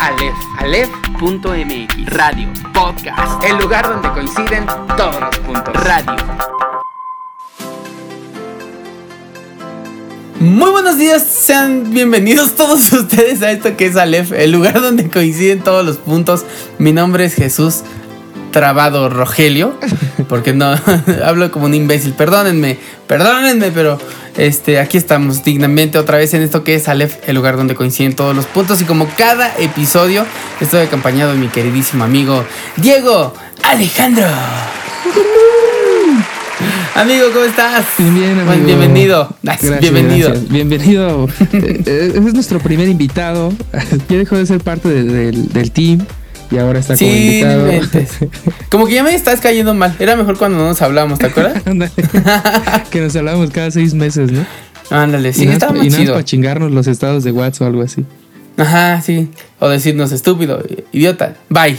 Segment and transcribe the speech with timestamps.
[0.00, 0.36] Aleph.
[0.58, 4.64] Aleph.mx Radio Podcast El lugar donde coinciden
[4.96, 5.74] todos los puntos.
[5.74, 6.16] Radio
[10.38, 15.10] Muy buenos días, sean bienvenidos todos ustedes a esto que es Aleph, el lugar donde
[15.10, 16.44] coinciden todos los puntos.
[16.78, 17.82] Mi nombre es Jesús
[18.62, 19.78] Trabado Rogelio,
[20.28, 20.74] porque no
[21.24, 22.12] hablo como un imbécil.
[22.14, 24.00] Perdónenme, perdónenme, pero
[24.36, 28.16] este aquí estamos dignamente otra vez en esto que es Aleph, el lugar donde coinciden
[28.16, 28.80] todos los puntos.
[28.80, 30.26] Y como cada episodio,
[30.60, 32.44] estoy acompañado de mi queridísimo amigo
[32.76, 34.26] Diego Alejandro.
[36.96, 37.84] Amigo, ¿cómo estás?
[37.98, 38.66] Bien, bien, amigo.
[38.66, 39.36] Bienvenido.
[39.40, 40.30] Gracias, Bienvenido.
[40.30, 40.48] gracias.
[40.50, 41.28] Bienvenido.
[41.52, 43.52] Eh, eh, es nuestro primer invitado.
[44.08, 46.04] Ya dejó de ser parte de- del, del team
[46.50, 47.70] y ahora está como invitado.
[48.70, 49.94] Como que ya me estás cayendo mal.
[49.98, 51.62] Era mejor cuando no nos hablábamos, ¿te acuerdas?
[52.90, 54.44] Que nos hablábamos cada seis meses, ¿no?
[54.90, 57.82] Ándale, sí, y nada, estaba y nada para chingarnos los estados de WhatsApp o algo
[57.82, 58.04] así.
[58.56, 59.30] Ajá, sí.
[59.60, 61.36] O decirnos estúpido, idiota.
[61.48, 61.78] Bye.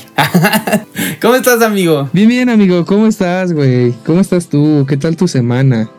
[1.21, 2.09] ¿Cómo estás, amigo?
[2.13, 2.85] Bien, bien, amigo.
[2.85, 3.93] ¿Cómo estás, güey?
[4.05, 4.85] ¿Cómo estás tú?
[4.87, 5.89] ¿Qué tal tu semana?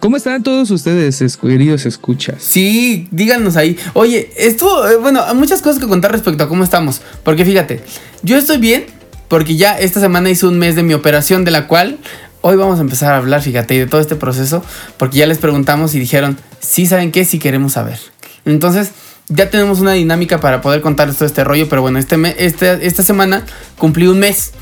[0.00, 2.36] ¿Cómo están todos ustedes, es- queridos escuchas?
[2.42, 3.76] Sí, díganos ahí.
[3.94, 7.00] Oye, estuvo, eh, bueno, muchas cosas que contar respecto a cómo estamos.
[7.24, 7.80] Porque fíjate,
[8.22, 8.86] yo estoy bien
[9.28, 11.98] porque ya esta semana hice un mes de mi operación de la cual
[12.42, 14.62] hoy vamos a empezar a hablar, fíjate, de todo este proceso.
[14.98, 17.98] Porque ya les preguntamos y dijeron, sí saben qué, sí queremos saber.
[18.44, 18.90] Entonces,
[19.28, 21.68] ya tenemos una dinámica para poder contar todo este rollo.
[21.68, 23.44] Pero bueno, este este- esta semana
[23.78, 24.52] cumplí un mes.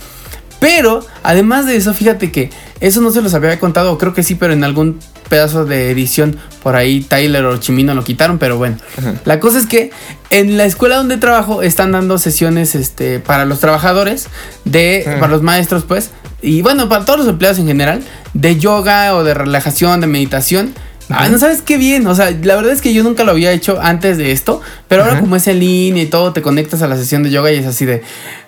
[0.64, 2.48] Pero, además de eso, fíjate que
[2.80, 4.98] eso no se los había contado, creo que sí, pero en algún
[5.28, 8.78] pedazo de edición por ahí Tyler o Chimino lo quitaron, pero bueno.
[8.96, 9.12] Ajá.
[9.26, 9.90] La cosa es que
[10.30, 14.28] en la escuela donde trabajo están dando sesiones este, para los trabajadores,
[14.64, 19.16] de, para los maestros, pues, y bueno, para todos los empleados en general, de yoga
[19.16, 20.72] o de relajación, de meditación.
[21.10, 23.52] Ah, no sabes qué bien, o sea, la verdad es que yo nunca lo había
[23.52, 26.88] hecho antes de esto, pero ahora como es en línea y todo, te conectas a
[26.88, 28.02] la sesión de yoga y es así de,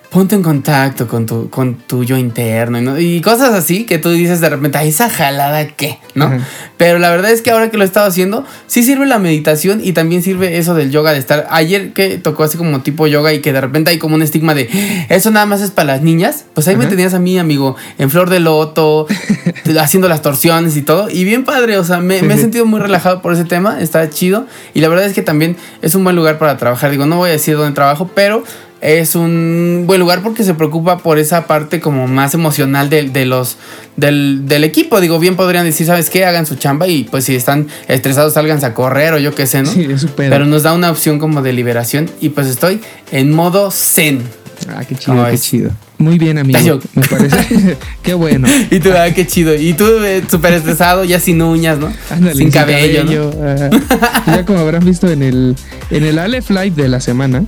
[0.09, 3.97] ponte en contacto con tu, con tu yo interno y, no- y cosas así que
[3.99, 6.31] tú dices de repente, ay, esa jalada qué, ¿no?
[6.77, 9.81] Pero la verdad es que ahora que lo he estado haciendo, sí sirve la meditación
[9.83, 11.45] y también sirve eso del yoga de estar.
[11.49, 14.53] Ayer que tocó así como tipo yoga y que de repente hay como un estigma
[14.53, 14.69] de
[15.09, 18.09] eso nada más es para las niñas, pues ahí me tenías a mí, amigo, en
[18.09, 19.07] flor de loto,
[19.79, 21.09] haciendo las torsiones y todo.
[21.09, 22.43] Y bien padre, o sea, me, Sí, me he sí.
[22.43, 24.45] sentido muy relajado por ese tema, está chido.
[24.73, 26.91] Y la verdad es que también es un buen lugar para trabajar.
[26.91, 28.43] Digo, no voy a decir dónde trabajo, pero
[28.81, 33.25] es un buen lugar porque se preocupa por esa parte como más emocional de, de
[33.25, 33.57] los
[33.95, 35.01] del, del equipo.
[35.01, 36.25] Digo, bien podrían decir, ¿sabes qué?
[36.25, 39.63] Hagan su chamba y pues si están estresados salganse a correr o yo qué sé,
[39.63, 39.71] ¿no?
[39.71, 40.29] Sí, es súper.
[40.29, 44.21] Pero nos da una opción como de liberación y pues estoy en modo zen.
[44.69, 45.71] Ah, qué chido, ¿Cómo qué chido.
[45.99, 46.79] Muy bien, amigo.
[46.93, 47.77] Me parece.
[48.03, 48.47] qué bueno.
[48.71, 49.55] Y tú, ah, qué chido.
[49.55, 51.91] Y tú eh, súper estresado, ya sin uñas, ¿no?
[52.09, 53.31] Ándale, sin cabello, ¿no?
[53.49, 54.23] ajá.
[54.27, 55.55] ya como habrán visto en el,
[55.89, 57.45] en el Aleph Live de la semana.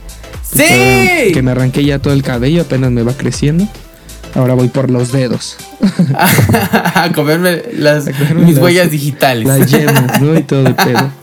[0.53, 1.31] Pues, ¡Sí!
[1.33, 3.67] Que, me arranqué ya todo el cabello, apenas me va creciendo.
[4.35, 5.57] Ahora voy por los dedos.
[6.17, 9.47] a comerme las, A comerme mis las- huellas digitales.
[9.47, 10.37] Las yemas, ¿no?
[10.37, 11.11] Y todo el pedo.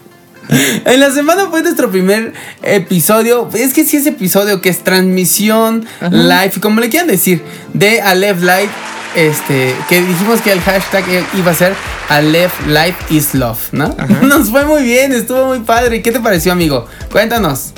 [0.48, 2.32] En la semana fue nuestro primer
[2.62, 3.48] episodio.
[3.52, 6.08] Es que sí es episodio que es transmisión Ajá.
[6.14, 7.42] live, como le quieran decir,
[7.74, 8.68] de Aleph Live.
[9.16, 11.04] Este, que dijimos que el hashtag
[11.36, 11.74] iba a ser
[12.10, 13.86] Aleph Live is Love, ¿no?
[13.98, 14.06] Ajá.
[14.22, 16.00] Nos fue muy bien, estuvo muy padre.
[16.00, 16.86] ¿Qué te pareció, amigo?
[17.10, 17.72] Cuéntanos.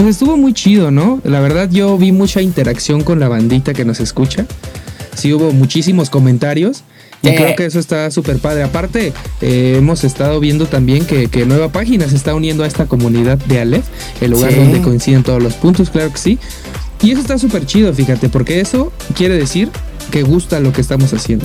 [0.00, 1.20] Pues estuvo muy chido, ¿no?
[1.24, 4.46] La verdad yo vi mucha interacción con la bandita que nos escucha.
[5.14, 6.84] Sí hubo muchísimos comentarios.
[7.22, 7.34] Y Sí.
[7.36, 8.62] creo que eso está súper padre.
[8.62, 9.12] Aparte,
[9.42, 13.36] eh, hemos estado viendo también que, que nueva página se está uniendo a esta comunidad
[13.36, 13.84] de Aleph,
[14.22, 14.58] el lugar Sí.
[14.58, 16.38] donde coinciden todos los puntos, claro que sí.
[17.02, 19.68] Y eso está súper chido, fíjate, porque eso quiere decir
[20.10, 21.44] que gusta lo que estamos haciendo.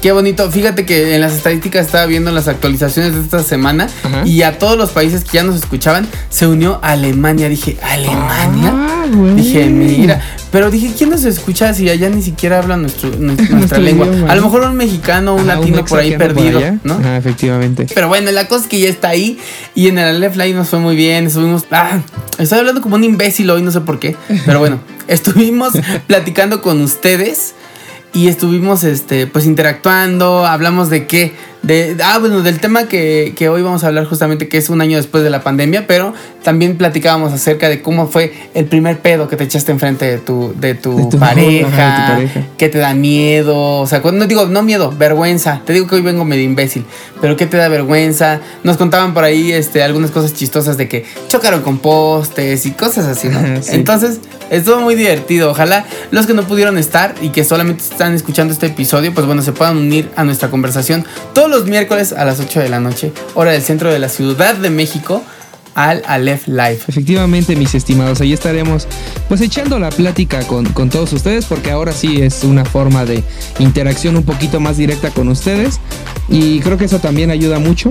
[0.00, 0.48] Qué bonito.
[0.50, 4.22] Fíjate que en las estadísticas estaba viendo las actualizaciones de esta semana Ajá.
[4.24, 7.48] y a todos los países que ya nos escuchaban se unió Alemania.
[7.48, 8.72] Dije, ¿Alemania?
[8.74, 9.34] Ah, güey.
[9.34, 10.22] Dije, mira,
[10.52, 14.06] pero dije, ¿quién nos escucha si allá ni siquiera habla nuestro, nuestra, lengua?
[14.06, 16.60] idioma, A lo mejor un mexicano, un latino por ahí por perdido.
[16.84, 17.16] ¿no?
[17.16, 17.86] Efectivamente.
[17.92, 19.38] Pero bueno, la cosa es que ya está ahí
[19.74, 21.64] y en el Aleph Live nos fue muy bien, estuvimos...
[21.72, 22.00] Ah,
[22.38, 24.78] estoy hablando como un imbécil hoy, no sé por qué, pero bueno,
[25.08, 25.72] estuvimos
[26.06, 27.54] platicando con ustedes
[28.12, 31.32] y estuvimos este pues interactuando, hablamos de qué,
[31.62, 34.80] de ah bueno, del tema que, que hoy vamos a hablar justamente que es un
[34.80, 39.28] año después de la pandemia, pero también platicábamos acerca de cómo fue el primer pedo
[39.28, 42.50] que te echaste enfrente de tu de tu, De tu- pareja, ajá, de tu pareja.
[42.56, 45.60] que te da miedo, o sea, cuando no digo no miedo, vergüenza.
[45.66, 46.84] Te digo que hoy vengo medio imbécil,
[47.20, 48.40] pero que te da vergüenza.
[48.62, 53.06] Nos contaban por ahí este algunas cosas chistosas de que chocaron con postes y cosas
[53.06, 53.40] así, ¿no?
[53.62, 53.70] Sí.
[53.72, 54.20] Entonces,
[54.50, 55.50] estuvo muy divertido.
[55.50, 59.42] Ojalá los que no pudieron estar y que solamente están escuchando este episodio, pues bueno,
[59.42, 61.04] se puedan unir a nuestra conversación
[61.48, 64.54] todos los miércoles a las 8 de la noche, hora del centro de la Ciudad
[64.54, 65.22] de México.
[65.74, 66.80] al Aleph Live.
[66.88, 68.88] Efectivamente, mis estimados, ahí estaremos
[69.28, 73.22] pues echando la plática con, con, todos ustedes porque ahora sí es una forma de
[73.60, 75.78] interacción un poquito más directa con ustedes
[76.28, 77.90] y creo que eso también ayuda mucho.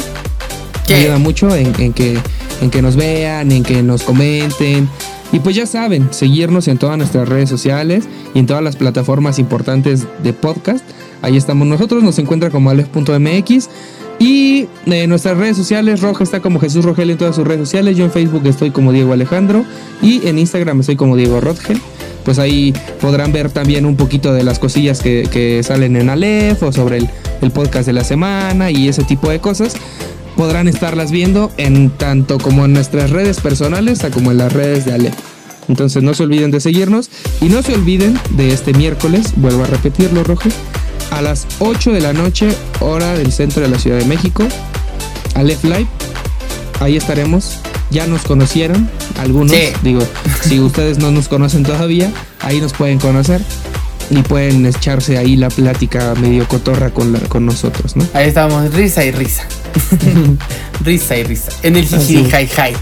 [0.86, 0.96] ¿Qué?
[0.96, 2.20] Ayuda mucho en, en, que,
[2.62, 4.90] en que nos vean, en que nos comenten.
[5.32, 9.40] Y pues ya saben, seguirnos en todas nuestras redes sociales y en todas las plataformas
[9.40, 10.84] importantes de podcast.
[11.22, 13.70] Ahí estamos nosotros, nos encuentra como alef.mx.
[14.20, 17.98] Y eh, nuestras redes sociales, Roja está como Jesús Rogel en todas sus redes sociales.
[17.98, 19.64] Yo en Facebook estoy como Diego Alejandro.
[20.02, 21.80] Y en Instagram estoy como Diego Rodgel.
[22.26, 26.72] Pues ahí podrán ver también un poquito de las cosillas que, salen en Alef o
[26.72, 29.76] sobre el, podcast de la semana y ese tipo de cosas
[30.36, 34.94] podrán estarlas viendo en tanto como en nuestras redes personales como en las redes de
[34.94, 35.12] Ale.
[35.70, 37.10] Entonces no se olviden de seguirnos
[37.40, 40.50] y no se olviden de este miércoles, vuelvo a repetirlo, Rojo,
[41.12, 42.50] a las 8 de la noche,
[42.80, 44.44] hora del centro de la Ciudad de México,
[45.36, 45.88] Aleph Live.
[46.80, 47.60] Ahí estaremos.
[47.90, 49.52] Ya nos conocieron algunos.
[49.52, 49.70] Sí.
[49.82, 50.02] Digo,
[50.42, 52.12] si ustedes no nos conocen todavía,
[52.42, 53.42] ahí nos pueden conocer
[54.10, 58.06] y pueden echarse ahí la plática medio cotorra con, la, con nosotros, ¿no?
[58.14, 59.44] Ahí estábamos, risa y risa.
[60.84, 61.52] risa y risa.
[61.64, 62.76] En el jiji hi hi.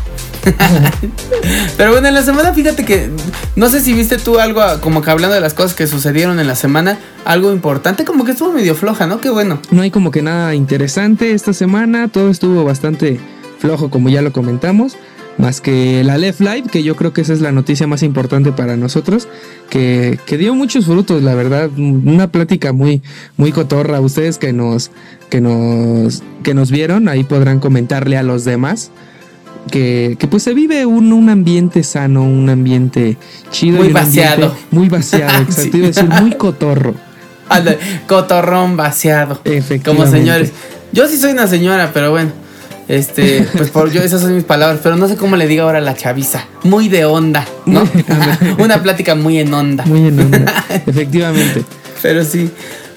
[1.77, 3.09] Pero bueno, en la semana fíjate que
[3.55, 6.47] no sé si viste tú algo como que hablando de las cosas que sucedieron en
[6.47, 9.21] la semana, algo importante, como que estuvo medio floja, ¿no?
[9.21, 9.59] Qué bueno.
[9.71, 13.19] No hay como que nada interesante esta semana, todo estuvo bastante
[13.59, 14.97] flojo como ya lo comentamos
[15.37, 18.51] más que la Left Live, que yo creo que esa es la noticia más importante
[18.51, 19.27] para nosotros,
[19.69, 23.01] que, que, dio muchos frutos, la verdad, una plática muy,
[23.37, 23.99] muy cotorra.
[23.99, 24.91] Ustedes que nos,
[25.29, 28.91] que nos, que nos vieron, ahí podrán comentarle a los demás.
[29.71, 33.17] Que, que pues se vive un, un, ambiente sano, un ambiente
[33.51, 33.79] chido.
[33.79, 34.55] Muy y vaciado.
[34.71, 35.71] Muy vaciado, exacto.
[35.71, 35.77] Sí.
[35.77, 36.93] Iba a decir muy cotorro.
[37.49, 37.75] Anda,
[38.07, 39.41] cotorrón vaciado.
[39.83, 40.51] Como señores.
[40.91, 42.31] Yo sí soy una señora, pero bueno.
[42.87, 45.79] Este, pues por yo, esas son mis palabras, pero no sé cómo le diga ahora
[45.79, 46.45] a la chaviza.
[46.63, 47.87] Muy de onda, ¿no?
[48.59, 49.85] Una plática muy en onda.
[49.85, 51.63] Muy en onda, efectivamente.
[52.01, 52.51] Pero sí.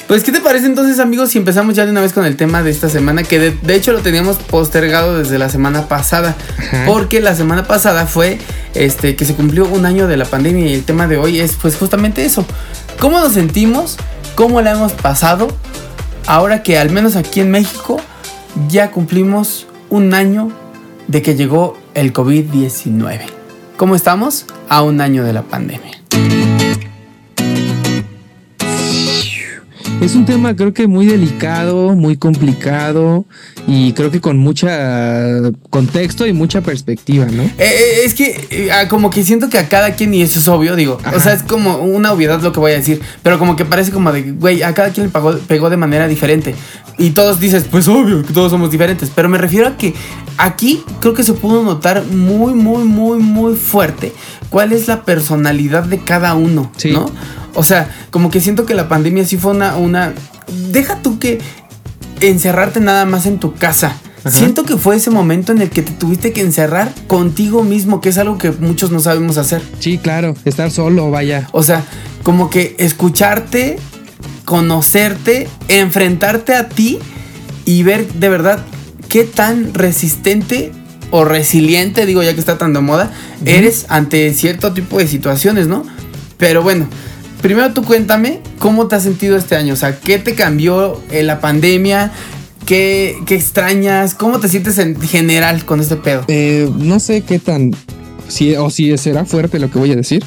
[0.08, 2.62] Pues, ¿qué te parece entonces, amigos, si empezamos ya de una vez con el tema
[2.62, 3.24] de esta semana?
[3.24, 6.34] Que de, de hecho lo teníamos postergado desde la semana pasada.
[6.56, 6.84] Ajá.
[6.86, 8.38] Porque la semana pasada fue
[8.72, 11.56] este, que se cumplió un año de la pandemia y el tema de hoy es
[11.60, 12.46] pues justamente eso.
[12.98, 13.98] ¿Cómo nos sentimos?
[14.34, 15.48] ¿Cómo la hemos pasado?
[16.26, 18.00] Ahora que al menos aquí en México
[18.66, 20.50] ya cumplimos un año
[21.06, 23.20] de que llegó el COVID-19.
[23.76, 24.46] ¿Cómo estamos?
[24.70, 26.00] A un año de la pandemia.
[30.00, 33.24] Es un tema creo que muy delicado, muy complicado
[33.66, 35.28] y creo que con mucha
[35.70, 37.42] contexto y mucha perspectiva, ¿no?
[37.58, 40.76] Eh, es que eh, como que siento que a cada quien, y eso es obvio,
[40.76, 41.16] digo, Ajá.
[41.16, 43.90] o sea, es como una obviedad lo que voy a decir, pero como que parece
[43.90, 46.54] como de, güey, a cada quien le pagó, pegó de manera diferente.
[46.96, 49.94] Y todos dices, pues obvio que todos somos diferentes, pero me refiero a que
[50.36, 54.12] aquí creo que se pudo notar muy, muy, muy, muy fuerte
[54.48, 56.92] cuál es la personalidad de cada uno, sí.
[56.92, 57.10] ¿no?
[57.58, 60.12] O sea, como que siento que la pandemia sí fue una, una...
[60.70, 61.40] Deja tú que
[62.20, 63.96] encerrarte nada más en tu casa.
[64.20, 64.30] Ajá.
[64.30, 68.10] Siento que fue ese momento en el que te tuviste que encerrar contigo mismo, que
[68.10, 69.60] es algo que muchos no sabemos hacer.
[69.80, 71.48] Sí, claro, estar solo, vaya.
[71.50, 71.84] O sea,
[72.22, 73.80] como que escucharte,
[74.44, 77.00] conocerte, enfrentarte a ti
[77.64, 78.64] y ver de verdad
[79.08, 80.70] qué tan resistente
[81.10, 83.10] o resiliente, digo ya que está tan de moda,
[83.40, 83.48] uh -huh.
[83.48, 85.84] eres ante cierto tipo de situaciones, ¿no?
[86.36, 86.86] Pero bueno,
[87.40, 91.26] primero tú cuéntame cómo te has sentido este año, o sea, ¿qué te cambió en
[91.26, 92.12] la pandemia?
[92.66, 94.14] ¿Qué, ¿Qué, extrañas?
[94.14, 96.24] ¿Cómo te sientes en general con este pedo?
[96.28, 97.74] Eh, no sé qué tan...
[98.28, 100.22] Si, o si será fuerte lo que voy a decir.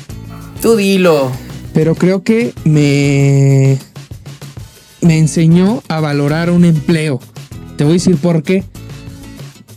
[0.60, 1.32] Tú dilo.
[1.74, 3.78] Pero creo que me...
[5.02, 7.20] Me enseñó a valorar un empleo.
[7.78, 8.64] Te voy a decir por qué.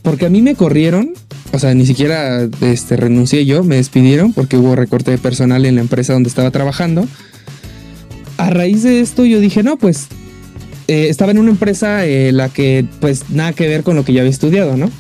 [0.01, 1.13] Porque a mí me corrieron
[1.55, 5.77] o sea, ni siquiera este, renuncié yo, me despidieron porque hubo recorte de personal en
[5.77, 7.07] la empresa donde estaba trabajando.
[8.39, 10.09] A raíz de esto yo dije, no, pues
[10.89, 14.13] eh, estaba en una empresa eh, la que pues nada que ver con lo que
[14.13, 14.91] yo había estudiado, ¿no?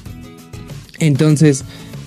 [1.01, 1.65] Entonces,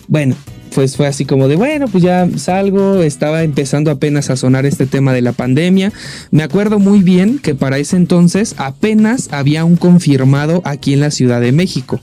[0.07, 0.37] bueno,
[0.73, 4.85] pues fue así como de, bueno, pues ya salgo, estaba empezando apenas a sonar este
[4.85, 5.91] tema de la pandemia.
[6.31, 11.11] Me acuerdo muy bien que para ese entonces apenas había un confirmado aquí en la
[11.11, 11.99] Ciudad de México.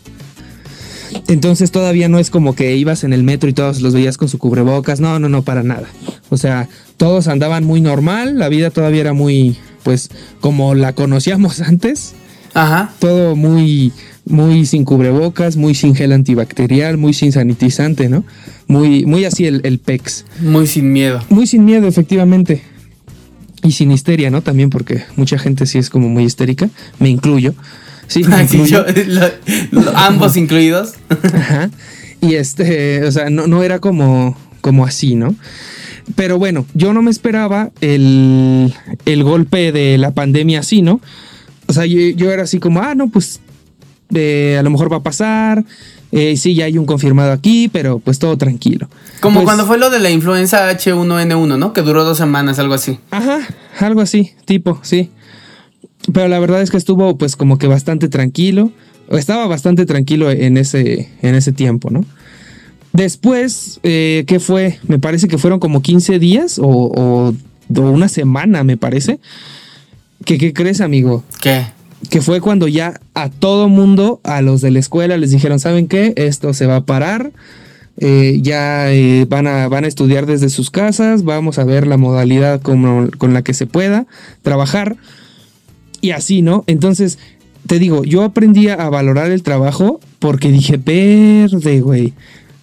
[1.29, 4.29] Entonces todavía no es como que ibas en el metro y todos los veías con
[4.29, 5.01] su cubrebocas.
[5.01, 5.89] No, no, no, para nada.
[6.31, 11.61] O sea, todos andaban muy normal, la vida todavía era muy, pues, como la conocíamos
[11.61, 12.15] antes.
[12.55, 12.93] Ajá.
[13.01, 13.93] Todo muy,
[14.25, 18.25] muy sin cubrebocas, muy sin gel antibacterial, muy sin sanitizante, ¿no?
[18.69, 20.25] Muy, muy así el, el PEX.
[20.41, 21.21] Muy sin miedo.
[21.29, 22.63] Muy sin miedo, efectivamente.
[23.63, 24.43] Y sin histeria, ¿no?
[24.43, 26.69] También porque mucha gente sí es como muy histérica,
[26.99, 27.55] me incluyo.
[28.07, 30.95] Sí, sí yo, lo, lo, ambos incluidos.
[31.35, 31.71] Ajá.
[32.21, 35.35] Y este, o sea, no, no era como, como así, ¿no?
[36.17, 38.75] Pero bueno, yo no me esperaba el,
[39.07, 41.01] el golpe de la pandemia así, ¿no?
[41.67, 43.41] O sea, yo, yo era así como, ah, no, pues
[44.15, 45.65] eh, a lo mejor va a pasar.
[46.13, 48.89] Eh, sí, ya hay un confirmado aquí, pero pues todo tranquilo.
[49.21, 51.73] Como Pues- cuando fue lo de la influenza H1N1, ¿no?
[51.73, 52.99] Que duró dos semanas, algo así.
[53.11, 53.41] Ajá,
[53.81, 55.11] algo así, tipo, sí.
[56.13, 58.71] Pero la verdad es que estuvo pues como que bastante tranquilo.
[59.11, 62.05] Estaba bastante tranquilo en ese, en ese tiempo, ¿no?
[62.93, 64.79] Después, eh, ¿qué fue?
[64.87, 67.35] Me parece que fueron como 15 días o, o-
[67.77, 69.19] o una semana, me parece.
[70.25, 71.25] ¿Qué, ¿Qué crees, amigo?
[71.41, 71.63] ¿Qué?
[72.11, 75.89] que fue cuando ya a todo mundo, a los de la escuela, les dijeron, ¿saben
[75.89, 76.13] qué?
[76.17, 77.33] Esto se va a parar,
[77.97, 81.97] eh, ya eh, van, a, van a estudiar desde sus casas, vamos a ver la
[81.97, 84.07] modalidad con la que se pueda
[84.43, 84.97] trabajar
[86.05, 86.65] y así, ¿no?
[86.67, 87.19] Entonces,
[87.67, 92.13] te digo, yo aprendí a valorar el trabajo porque dije, verde, güey.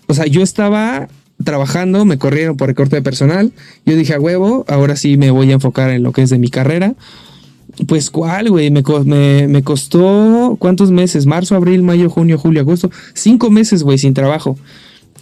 [0.05, 1.07] O sea, yo estaba
[1.43, 3.51] trabajando, me corrieron por recorte de personal,
[3.83, 6.38] yo dije, a huevo, ahora sí me voy a enfocar en lo que es de
[6.38, 6.93] mi carrera.
[7.88, 12.91] Pues cuál, güey, me, me, me costó cuántos meses, marzo, abril, mayo, junio, julio, agosto,
[13.15, 14.55] cinco meses, güey, sin trabajo.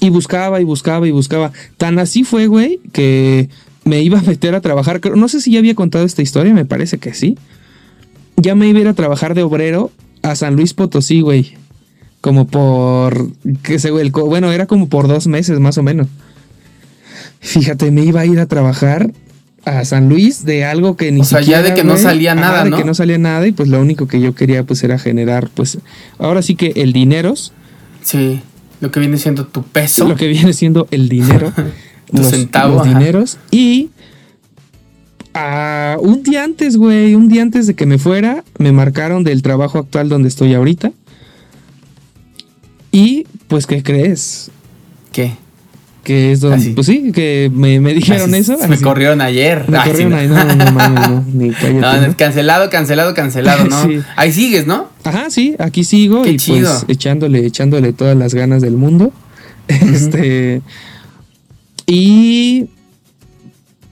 [0.01, 1.53] Y buscaba y buscaba y buscaba.
[1.77, 3.47] Tan así fue, güey, que
[3.85, 4.99] me iba a meter a trabajar.
[5.15, 7.37] No sé si ya había contado esta historia, me parece que sí.
[8.41, 9.91] Ya me iba a ir a trabajar de obrero
[10.21, 11.57] a San Luis Potosí, güey.
[12.21, 13.31] Como por,
[13.63, 16.07] qué sé, güey, bueno, era como por dos meses más o menos.
[17.39, 19.11] Fíjate, me iba a ir a trabajar
[19.65, 22.35] a San Luis de algo que ni O sea, ya siquiera, de que no salía
[22.35, 22.77] nada, de ¿no?
[22.77, 25.77] que no salía nada y pues lo único que yo quería pues era generar pues
[26.17, 27.53] ahora sí que el dineros,
[28.03, 28.41] Sí.
[28.81, 30.07] Lo que viene siendo tu peso.
[30.07, 31.51] lo que viene siendo el dinero,
[32.15, 33.89] Tu centavo, los dineros y
[35.39, 39.41] ah, un día antes, güey, un día antes de que me fuera, me marcaron del
[39.41, 40.91] trabajo actual donde estoy ahorita.
[42.91, 44.51] Y pues, ¿qué crees?
[45.11, 45.33] ¿Qué?
[46.03, 46.69] Que es donde, Así.
[46.71, 48.57] pues sí, que me, me dijeron Así, eso.
[48.67, 49.65] Me corrieron ayer.
[49.69, 50.17] Me Ay, sí, corrieron no.
[50.17, 53.83] ahí, no, no no, ni cállate, No, cancelado, cancelado, cancelado, ¿no?
[53.87, 53.99] Sí.
[54.15, 54.87] Ahí sigues, ¿no?
[55.03, 56.71] Ajá, sí, aquí sigo Qué y chido.
[56.71, 59.11] pues echándole, echándole todas las ganas del mundo.
[59.67, 60.61] Este.
[61.85, 62.65] Y.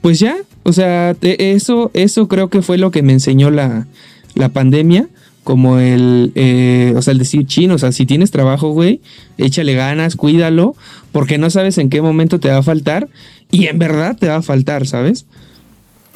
[0.01, 0.35] Pues ya,
[0.67, 3.87] o sea, te- eso, eso creo que fue lo que me enseñó la,
[4.35, 5.07] la pandemia.
[5.43, 8.99] Como el, eh, o sea, el decir chino, o sea, si tienes trabajo, güey,
[9.37, 10.75] échale ganas, cuídalo,
[11.13, 13.07] porque no sabes en qué momento te va a faltar
[13.49, 15.25] y en verdad te va a faltar, ¿sabes?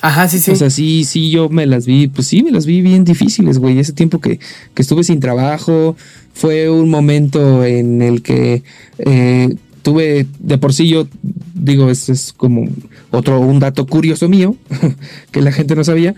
[0.02, 0.52] Ajá, sí, sí.
[0.52, 3.58] O sea, sí, sí, yo me las vi, pues sí, me las vi bien difíciles,
[3.60, 3.80] güey.
[3.80, 4.38] Ese tiempo que,
[4.74, 5.96] que estuve sin trabajo
[6.34, 8.64] fue un momento en el que
[8.98, 11.08] eh, tuve, de por sí yo,
[11.54, 12.68] digo, este es como
[13.12, 14.56] otro, un dato curioso mío,
[15.32, 16.16] que la gente no sabía,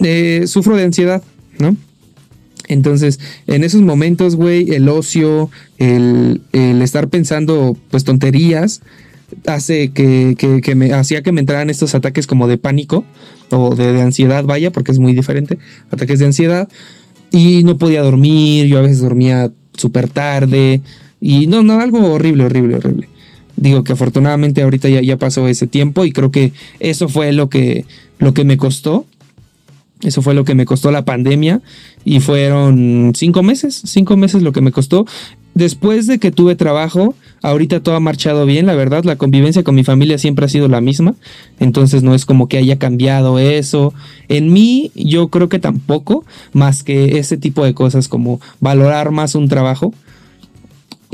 [0.00, 1.22] eh, sufro de ansiedad,
[1.58, 1.76] ¿no?
[2.66, 8.80] Entonces, en esos momentos, güey, el ocio, el, el estar pensando, pues, tonterías,
[9.46, 13.04] hace que, que- que me hacía que me entraran estos ataques como de pánico
[13.50, 15.58] o de, de ansiedad, vaya, porque es muy diferente,
[15.90, 16.68] ataques de ansiedad,
[17.30, 20.80] y no podía dormir, yo a veces dormía súper tarde,
[21.26, 23.08] y no, no, algo horrible, horrible, horrible.
[23.56, 27.48] Digo que afortunadamente ahorita ya, ya pasó ese tiempo y creo que eso fue lo
[27.48, 27.86] que,
[28.18, 29.06] lo que me costó.
[30.02, 31.62] Eso fue lo que me costó la pandemia
[32.04, 35.06] y fueron cinco meses, cinco meses lo que me costó.
[35.54, 39.76] Después de que tuve trabajo, ahorita todo ha marchado bien, la verdad, la convivencia con
[39.76, 41.14] mi familia siempre ha sido la misma,
[41.58, 43.94] entonces no es como que haya cambiado eso.
[44.28, 49.34] En mí yo creo que tampoco, más que ese tipo de cosas como valorar más
[49.36, 49.94] un trabajo.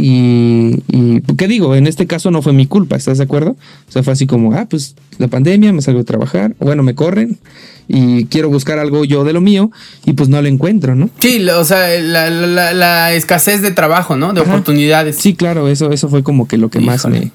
[0.02, 1.75] Y, y, ¿qué digo?
[1.75, 3.50] En este caso no fue mi culpa, ¿estás de acuerdo?
[3.88, 6.95] O sea, fue así como, ah, pues la pandemia, me salgo a trabajar, bueno, me
[6.95, 7.38] corren
[7.87, 9.71] y quiero buscar algo yo de lo mío
[10.07, 11.11] y pues no lo encuentro, ¿no?
[11.19, 14.33] Sí, lo- o sea, la, la- la- la escasez de trabajo, ¿no?
[14.33, 14.50] De Ajá.
[14.52, 15.16] oportunidades.
[15.16, 17.30] Sí, claro, eso, eso fue como que lo que más me,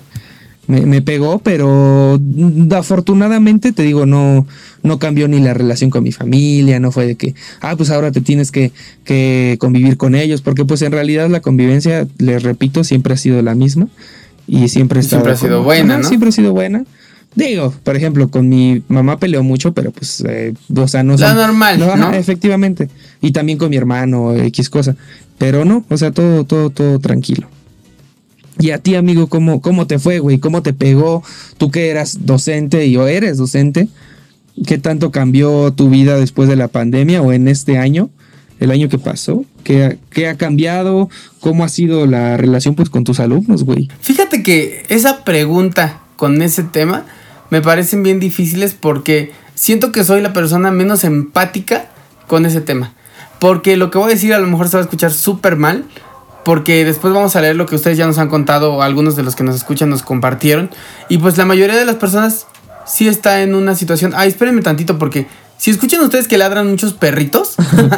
[0.67, 2.19] me, me pegó, pero
[2.71, 4.45] afortunadamente te digo, no,
[4.83, 8.11] no cambió ni la relación con mi familia, no fue de que, ah, pues ahora
[8.11, 8.71] te tienes que,
[9.03, 13.41] que convivir con ellos, porque pues en realidad la convivencia, les repito, siempre ha sido
[13.41, 13.87] la misma
[14.47, 16.07] y siempre, ha Siempre ha sido como- buena, ¿no?
[16.07, 16.83] Siempre ha sido buena.
[17.33, 21.17] Digo, por ejemplo, con mi mamá peleó mucho, pero pues, eh, o sea, no Lo
[21.17, 22.13] son- normal, ajá, ¿no?
[22.13, 22.87] Efectivamente.
[23.21, 24.95] Y también con mi hermano, X cosa.
[25.37, 27.47] Pero no, o sea, todo, todo, todo tranquilo.
[28.59, 30.39] Y a ti, amigo, ¿cómo, cómo te fue, güey?
[30.39, 31.23] ¿Cómo te pegó?
[31.57, 33.87] Tú que eras docente y o eres docente,
[34.65, 38.09] ¿qué tanto cambió tu vida después de la pandemia o en este año,
[38.59, 39.43] el año que pasó?
[39.63, 41.09] ¿Qué, qué ha cambiado?
[41.41, 43.89] ¿Cómo ha sido la relación pues, con tus alumnos, güey?
[43.99, 47.05] Fíjate que esa pregunta con ese tema
[47.49, 51.89] me parecen bien difíciles porque siento que soy la persona menos empática
[52.27, 52.93] con ese tema.
[53.39, 55.85] Porque lo que voy a decir a lo mejor se va a escuchar súper mal,
[56.45, 59.23] porque después vamos a leer lo que ustedes ya nos han contado o algunos de
[59.23, 60.69] los que nos escuchan nos compartieron.
[61.09, 62.45] Y pues la mayoría de las personas
[62.85, 64.13] sí está en una situación...
[64.15, 67.55] Ay, espérenme tantito porque si escuchan ustedes que ladran muchos perritos,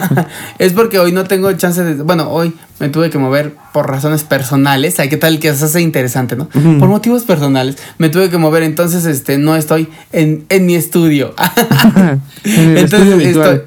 [0.60, 2.02] es porque hoy no tengo chance de...
[2.02, 4.98] Bueno, hoy me tuve que mover por razones personales.
[5.00, 6.48] Ay, ¿qué tal que se hace interesante, no?
[6.48, 7.78] Por motivos personales.
[7.98, 11.36] Me tuve que mover, entonces este, no estoy en, en mi estudio.
[12.46, 13.62] En entonces estudio estoy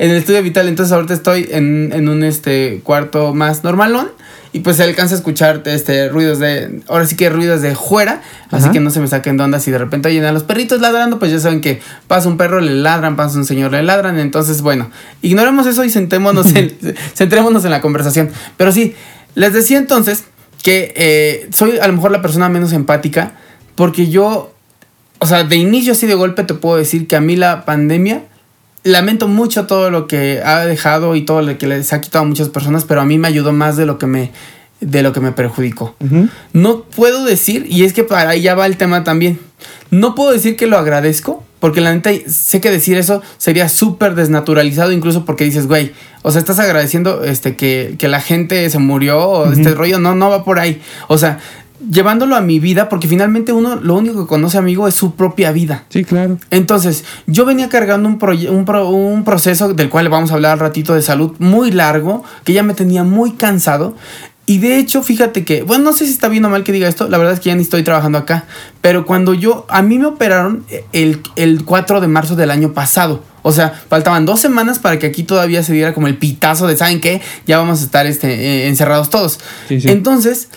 [0.00, 0.66] en el estudio vital.
[0.66, 4.08] Entonces ahorita estoy en, en un este cuarto más normalón.
[4.52, 6.82] Y pues se alcanza a escuchar este ruidos de.
[6.88, 8.20] Ahora sí que ruidos de fuera.
[8.50, 9.60] Así que no se me saquen de onda.
[9.60, 12.60] Si de repente oyen a los perritos ladrando, pues ya saben que pasa un perro,
[12.60, 14.18] le ladran, pasa un señor, le ladran.
[14.18, 14.90] Entonces, bueno,
[15.22, 16.76] ignoremos eso y sentémonos en,
[17.14, 18.30] centrémonos en la conversación.
[18.56, 18.94] Pero sí,
[19.36, 20.24] les decía entonces
[20.64, 23.34] que eh, soy a lo mejor la persona menos empática.
[23.76, 24.52] Porque yo,
[25.20, 28.24] o sea, de inicio así de golpe te puedo decir que a mí la pandemia
[28.82, 32.28] lamento mucho todo lo que ha dejado y todo lo que les ha quitado a
[32.28, 34.32] muchas personas, pero a mí me ayudó más de lo que me
[34.80, 35.94] de lo que me perjudicó.
[36.52, 39.38] No puedo decir, y es que para ahí ya va el tema también.
[39.90, 44.14] No puedo decir que lo agradezco, porque la neta sé que decir eso sería súper
[44.14, 48.78] desnaturalizado, incluso porque dices, güey, o sea, estás agradeciendo este, que, que la gente se
[48.78, 50.80] murió, o este rollo, no, no va por ahí.
[51.08, 51.38] O sea,
[51.90, 55.52] llevándolo a mi vida, porque finalmente uno lo único que conoce, amigo, es su propia
[55.52, 55.84] vida.
[55.88, 56.38] Sí, claro.
[56.50, 58.18] Entonces, yo venía cargando un,
[58.50, 62.22] un, pro- un proceso del cual vamos a hablar al ratito de salud muy largo,
[62.44, 63.96] que ya me tenía muy cansado.
[64.46, 66.88] Y de hecho, fíjate que, bueno, no sé si está bien o mal que diga
[66.88, 68.46] esto, la verdad es que ya ni estoy trabajando acá,
[68.80, 73.22] pero cuando yo, a mí me operaron el, el 4 de marzo del año pasado.
[73.42, 76.76] O sea, faltaban dos semanas para que aquí todavía se diera como el pitazo de,
[76.76, 77.22] ¿saben qué?
[77.46, 79.38] Ya vamos a estar este, eh, encerrados todos.
[79.68, 79.88] Sí, sí.
[79.88, 80.48] Entonces,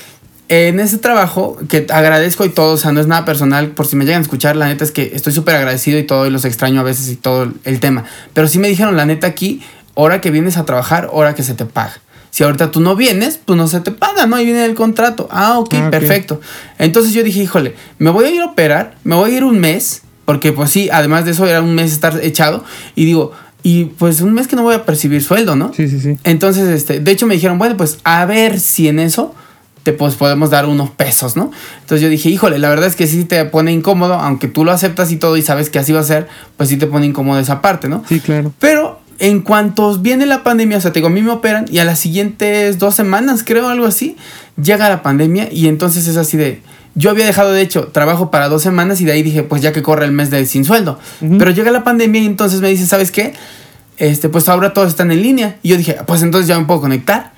[0.49, 3.95] en ese trabajo, que agradezco y todo, o sea, no es nada personal, por si
[3.95, 6.45] me llegan a escuchar, la neta es que estoy súper agradecido y todo, y los
[6.45, 8.03] extraño a veces y todo el- tema.
[8.33, 9.61] Pero sí me dijeron, la neta, aquí,
[9.93, 11.93] hora que vienes a trabajar, hora que se te paga.
[12.29, 14.35] Si ahorita tú no vienes, pues no se te paga, ¿no?
[14.35, 15.27] Ahí viene el contrato.
[15.31, 15.91] Ah, ok, Ah, ok.
[15.91, 16.41] perfecto.
[16.79, 19.59] Entonces yo dije, híjole, me voy a ir a operar, me voy a ir un
[19.59, 22.63] mes, porque pues sí, además de eso era un mes estar echado,
[22.95, 25.71] y digo, y pues un mes que no voy a percibir sueldo, ¿no?
[25.73, 26.17] Sí, sí, sí.
[26.23, 29.35] Entonces, este, de hecho me dijeron, bueno, pues a ver si en eso
[29.83, 31.51] te pues, podemos dar unos pesos, ¿no?
[31.81, 34.71] Entonces yo dije, híjole, la verdad es que sí te pone incómodo, aunque tú lo
[34.71, 37.39] aceptas y todo y sabes que así va a ser, pues sí te pone incómodo
[37.39, 38.03] esa parte, ¿no?
[38.07, 38.53] Sí, claro.
[38.59, 41.79] Pero en cuanto viene la pandemia, o sea, te digo, a mí me operan y
[41.79, 44.15] a las siguientes dos semanas, creo, algo así,
[44.61, 46.61] llega la pandemia y entonces es así de...
[46.95, 49.71] Yo había dejado, de hecho, trabajo para dos semanas y de ahí dije, pues ya
[49.71, 50.99] que corre el mes de sin sueldo.
[51.19, 53.33] Pero llega la pandemia y entonces me dice, ¿sabes qué?
[53.97, 55.57] Este, pues ahora todos están en línea.
[55.63, 57.32] Y yo dije, pues entonces ya me puedo conectar.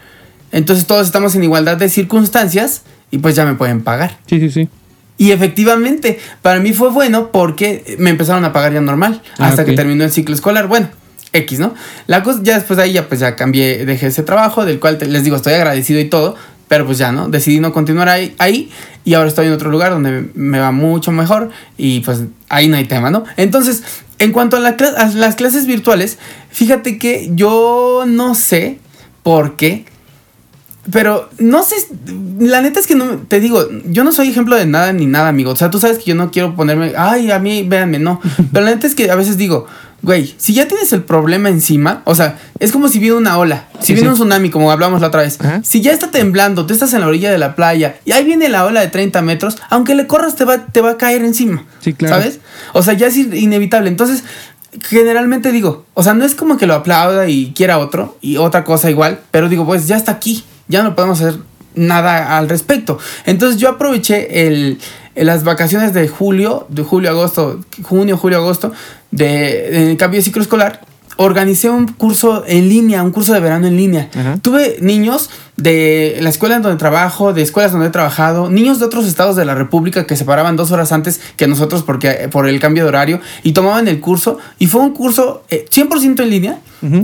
[0.56, 4.18] Entonces todos estamos en igualdad de circunstancias y pues ya me pueden pagar.
[4.28, 4.70] Sí, sí, sí.
[5.18, 9.64] Y efectivamente, para mí fue bueno porque me empezaron a pagar ya normal Ah, hasta
[9.66, 10.68] que terminó el ciclo escolar.
[10.68, 10.90] Bueno,
[11.34, 11.74] X, ¿no?
[12.08, 14.98] La cosa, ya después de ahí ya pues ya cambié, dejé ese trabajo, del cual
[14.98, 16.36] te- les digo, estoy agradecido y todo,
[16.68, 17.28] pero pues ya, ¿no?
[17.30, 18.72] Decidí no continuar ahí, ahí
[19.06, 22.78] y ahora estoy en otro lugar donde me va mucho mejor y pues ahí no
[22.78, 23.24] hay tema, ¿no?
[23.38, 23.84] Entonces,
[24.20, 26.18] en cuanto a, la cla- a las clases virtuales,
[26.50, 28.80] fíjate que yo no sé
[29.24, 29.86] por qué,
[30.92, 31.76] pero no sé,
[32.40, 35.30] la neta es que no, te digo, yo no soy ejemplo de nada ni nada,
[35.30, 35.52] amigo.
[35.52, 38.22] O sea, tú sabes que yo no quiero ponerme, ay, a mí, véanme, no.
[38.54, 39.66] Pero la neta es que a veces digo,
[40.04, 43.68] güey, si ya tienes el problema encima, o sea, es como si viene una ola,
[43.80, 44.12] si Sí, viene sí.
[44.12, 45.40] un tsunami, como hablamos la otra vez.
[45.42, 45.62] Ajá.
[45.64, 48.48] Si ya está temblando, tú estás en la orilla de la playa y ahí viene
[48.50, 51.66] la ola de 30 metros, aunque le corras, te va, te va a caer encima.
[51.80, 52.18] Sí, claro.
[52.18, 52.40] ¿Sabes?
[52.74, 53.90] O sea, ya es in- inevitable.
[53.90, 54.24] Entonces,
[54.84, 58.64] generalmente digo, o sea, no es como que lo aplauda y quiera otro y otra
[58.64, 61.40] cosa igual, pero digo, pues ya está aquí, ya no podemos hacer
[61.76, 62.98] nada al respecto.
[63.26, 64.80] Entonces yo aproveché el,
[65.16, 68.72] las vacaciones de julio, de julio, agosto, junio, julio, agosto,
[69.12, 70.82] de, de cambio de ciclo escolar.
[71.18, 74.10] Organicé un curso en línea, un curso de verano en línea.
[74.42, 78.86] Tuve niños de la escuela en donde trabajo, de escuelas donde he trabajado, niños de
[78.86, 82.48] otros estados de la República que se paraban dos horas antes que nosotros porque, por
[82.48, 84.38] el cambio de horario y tomaban el curso.
[84.60, 86.60] Y fue un curso eh, 100% en línea.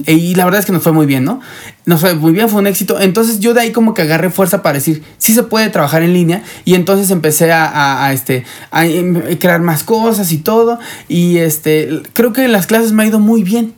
[0.06, 1.40] Eh, Y la verdad es que nos fue muy bien, ¿no?
[1.86, 3.00] Nos fue muy bien, fue un éxito.
[3.00, 6.14] Entonces yo de ahí como que agarré fuerza para decir, sí se puede trabajar en
[6.14, 6.44] línea.
[6.66, 10.78] Y entonces empecé a, a- a, este, a em, crear más cosas y todo.
[11.08, 13.74] Y este, creo que en las clases me ha ido muy bien.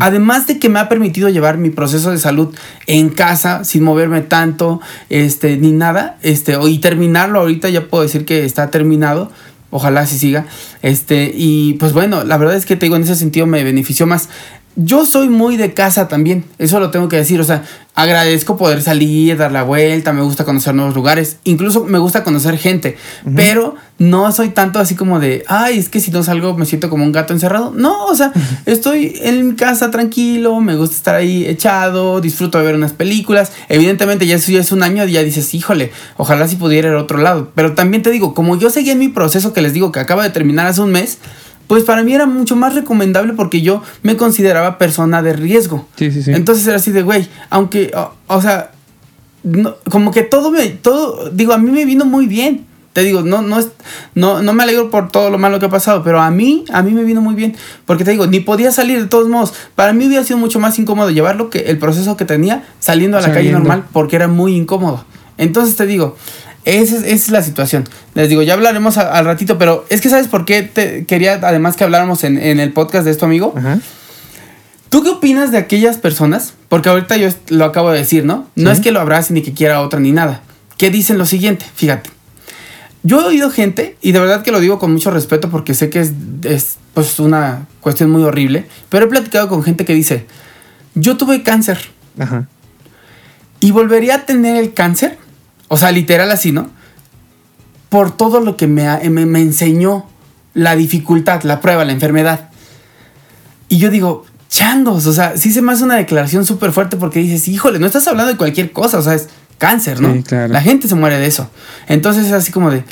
[0.00, 2.54] Además de que me ha permitido llevar mi proceso de salud
[2.86, 8.24] en casa sin moverme tanto, este, ni nada, este, y terminarlo ahorita ya puedo decir
[8.24, 9.30] que está terminado.
[9.70, 10.44] Ojalá así siga.
[10.82, 14.06] Este, y pues bueno, la verdad es que te digo, en ese sentido me benefició
[14.06, 14.28] más.
[14.76, 18.82] Yo soy muy de casa también, eso lo tengo que decir, o sea, agradezco poder
[18.82, 22.96] salir, dar la vuelta, me gusta conocer nuevos lugares, incluso me gusta conocer gente,
[23.34, 26.90] pero no soy tanto así como de, ay, es que si no salgo me siento
[26.90, 27.72] como un gato encerrado.
[27.74, 28.32] No, o sea,
[28.66, 33.52] estoy en mi casa tranquilo, me gusta estar ahí echado, disfruto de ver unas películas.
[33.68, 36.94] Evidentemente ya eso ya es un año y ya dices, híjole, ojalá si pudiera ir
[36.94, 37.52] a otro lado.
[37.54, 40.24] Pero también te digo, como yo seguí en mi proceso que les digo que acaba
[40.24, 41.18] de terminar hace un mes,
[41.66, 45.88] pues para mí era mucho más recomendable porque yo me consideraba persona de riesgo.
[45.96, 46.32] Sí, sí, sí.
[46.32, 48.70] Entonces era así de, güey, aunque, o, o sea,
[49.42, 52.66] no- como que todo me, todo, digo, a mí me vino muy bien.
[52.92, 53.68] Te digo, no, no, es,
[54.14, 56.82] no, no me alegro por todo lo malo que ha pasado, pero a mí, a
[56.82, 57.56] mí me vino muy bien.
[57.86, 59.54] Porque te digo, ni podía salir de todos modos.
[59.74, 63.22] Para mí hubiera sido mucho más incómodo llevarlo que el proceso que tenía saliendo a
[63.22, 65.06] la calle normal porque era muy incómodo.
[65.38, 66.18] Entonces te digo,
[66.64, 67.88] esa es, esa es la situación.
[68.14, 71.34] Les digo, ya hablaremos a- al ratito, pero es que ¿sabes por qué te quería
[71.42, 73.54] además que habláramos en, en el podcast de esto, amigo?
[73.56, 73.78] Ajá.
[74.88, 76.52] ¿Tú qué opinas de aquellas personas?
[76.68, 78.46] Porque ahorita yo lo acabo de decir, ¿no?
[78.56, 78.76] No Sí.
[78.76, 80.42] es que lo abrace ni que quiera otra ni nada.
[80.76, 82.10] Que dicen lo siguiente, fíjate.
[83.02, 85.90] Yo he oído gente, y de verdad que lo digo con mucho respeto porque sé
[85.90, 86.12] que es,
[86.44, 90.26] es, pues una cuestión muy horrible, pero he platicado con gente que dice,
[90.94, 91.78] yo tuve cáncer
[92.18, 92.46] Ajá.
[93.60, 95.18] y volvería a tener el cáncer,
[95.72, 96.68] o sea, literal así, ¿no?
[97.88, 100.04] Por todo lo que me, me, me enseñó
[100.52, 102.50] la dificultad, la prueba, la enfermedad.
[103.70, 107.20] Y yo digo, changos, o sea, sí se me hace una declaración súper fuerte porque
[107.20, 110.12] dices, híjole, no estás hablando de cualquier cosa, o sea, es cáncer, ¿no?
[110.12, 110.52] Sí, claro.
[110.52, 111.48] La gente se muere de eso.
[111.88, 112.84] Entonces es así como de,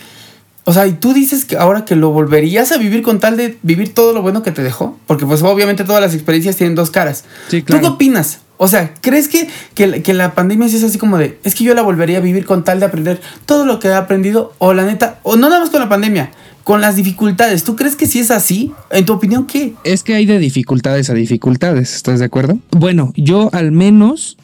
[0.65, 3.59] o sea, y tú dices que ahora que lo volverías a vivir con tal de
[3.61, 6.91] vivir todo lo bueno que te dejó, porque pues obviamente todas las experiencias tienen dos
[6.91, 7.25] caras.
[7.49, 7.97] Sí, ¿Tú qué claro.
[7.97, 8.39] opinas?
[8.63, 11.55] O sea, ¿crees que, que, la- que la pandemia sí es así como de, es
[11.55, 14.53] que yo la volvería a vivir con tal de aprender todo lo que he aprendido?
[14.59, 16.31] O la neta, o no nada más con la pandemia,
[16.63, 17.65] con las dificultades.
[17.65, 18.71] ¿Tú crees que sí es así?
[18.91, 19.73] En tu opinión, ¿qué?
[19.83, 22.59] Es que hay de dificultades a dificultades, ¿estás de acuerdo?
[22.73, 24.37] Bueno, yo al menos,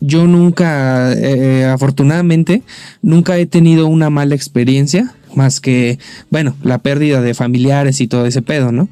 [0.00, 2.62] yo nunca, eh, afortunadamente,
[3.00, 8.26] nunca he tenido una mala experiencia, más que, bueno, la pérdida de familiares y todo
[8.26, 8.90] ese pedo, ¿no?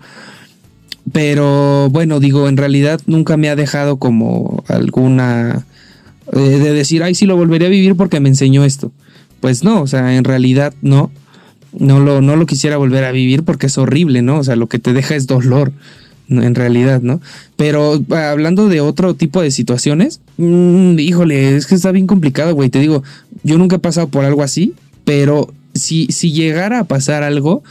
[1.13, 5.67] Pero bueno, digo, en realidad nunca me ha dejado como alguna...
[6.33, 8.93] eh, de decir, ay, sí lo volvería a vivir porque me enseñó esto.
[9.41, 11.11] Pues no, o sea, en realidad no.
[11.73, 14.39] No lo, no lo quisiera volver a vivir porque es horrible, ¿no?
[14.39, 15.73] O sea, lo que te deja es dolor,
[16.29, 17.21] en realidad, ¿no?
[17.57, 22.71] Pero hablando de otro tipo de situaciones, mm, híjole, es que está bien complicado, güey.
[22.71, 23.05] Te digo,
[23.45, 27.63] yo nunca he pasado por algo así, pero si, si llegara a pasar algo,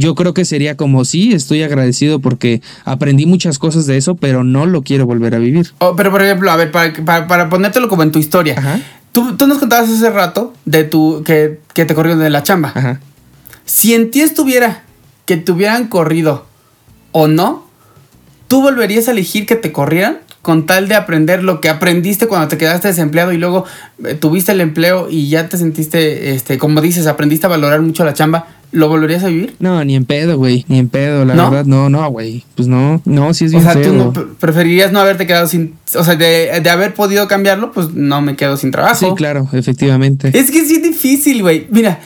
[0.00, 4.44] yo creo que sería como, sí, estoy agradecido porque aprendí muchas cosas de eso, pero
[4.44, 5.72] no lo quiero volver a vivir.
[5.78, 8.54] Oh, pero por ejemplo, a ver, para, para, para ponértelo como en tu historia.
[8.56, 8.80] Ajá.
[9.12, 12.72] Tú, tú nos contabas hace rato de tu, que, que te corrieron de la chamba.
[12.74, 13.00] Ajá.
[13.66, 14.84] Si en ti estuviera
[15.26, 16.46] que te hubieran corrido
[17.12, 17.66] o no,
[18.48, 22.48] ¿tú volverías a elegir que te corrieran con tal de aprender lo que aprendiste cuando
[22.48, 23.66] te quedaste desempleado y luego
[24.04, 28.02] eh, tuviste el empleo y ya te sentiste, este, como dices, aprendiste a valorar mucho
[28.04, 28.46] la chamba?
[28.72, 29.56] ¿Lo volverías a vivir?
[29.58, 30.64] No, ni en pedo, güey.
[30.68, 31.50] Ni en pedo, la ¿No?
[31.50, 31.64] verdad.
[31.66, 32.44] No, no, güey.
[32.54, 35.48] Pues no, no, sí es O bien sea, tú no pre- preferirías no haberte quedado
[35.48, 38.94] sin, o sea, de, de haber podido cambiarlo, pues no me quedo sin trabajo.
[38.94, 40.30] Sí, claro, efectivamente.
[40.34, 41.66] Es que sí es difícil, güey.
[41.70, 41.98] Mira,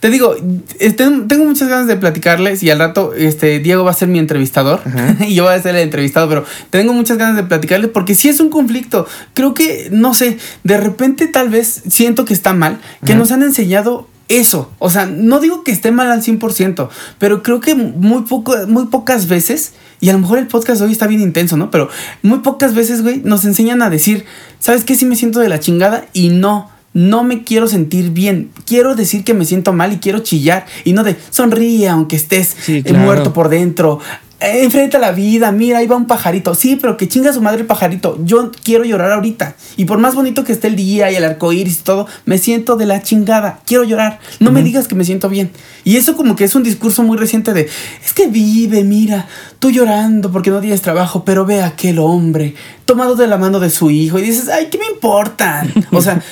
[0.00, 0.34] te digo,
[0.78, 4.18] este, tengo muchas ganas de platicarles y al rato este, Diego va a ser mi
[4.18, 5.16] entrevistador Ajá.
[5.26, 8.28] y yo voy a ser el entrevistado, pero tengo muchas ganas de platicarles porque sí
[8.28, 9.06] es un conflicto.
[9.34, 13.18] Creo que, no sé, de repente tal vez siento que está mal, que Ajá.
[13.18, 14.70] nos han enseñado eso.
[14.78, 16.88] O sea, no digo que esté mal al 100%,
[17.18, 20.86] pero creo que muy, poco, muy pocas veces, y a lo mejor el podcast de
[20.86, 21.70] hoy está bien intenso, ¿no?
[21.70, 21.90] Pero
[22.22, 24.24] muy pocas veces, güey, nos enseñan a decir,
[24.58, 24.94] ¿sabes qué?
[24.94, 26.70] Sí me siento de la chingada y no.
[26.92, 28.50] No me quiero sentir bien.
[28.66, 30.66] Quiero decir que me siento mal y quiero chillar.
[30.84, 33.04] Y no de sonríe aunque estés Sí, claro.
[33.04, 34.00] muerto por dentro.
[34.40, 36.54] Eh, enfrenta la vida, mira, ahí va un pajarito.
[36.54, 38.18] Sí, pero que chinga su madre el pajarito.
[38.24, 39.54] Yo quiero llorar ahorita.
[39.76, 42.38] Y por más bonito que esté el día y el arco iris y todo, me
[42.38, 43.60] siento de la chingada.
[43.66, 44.18] Quiero llorar.
[44.38, 45.50] No me digas que me siento bien.
[45.84, 47.68] Y eso como que es un discurso muy reciente de,
[48.02, 49.26] es que vive, mira,
[49.58, 52.54] tú llorando porque no tienes trabajo, pero ve a aquel hombre
[52.86, 55.64] tomado de la mano de su hijo y dices, ay, ¿qué me importa?
[55.92, 56.22] O sea,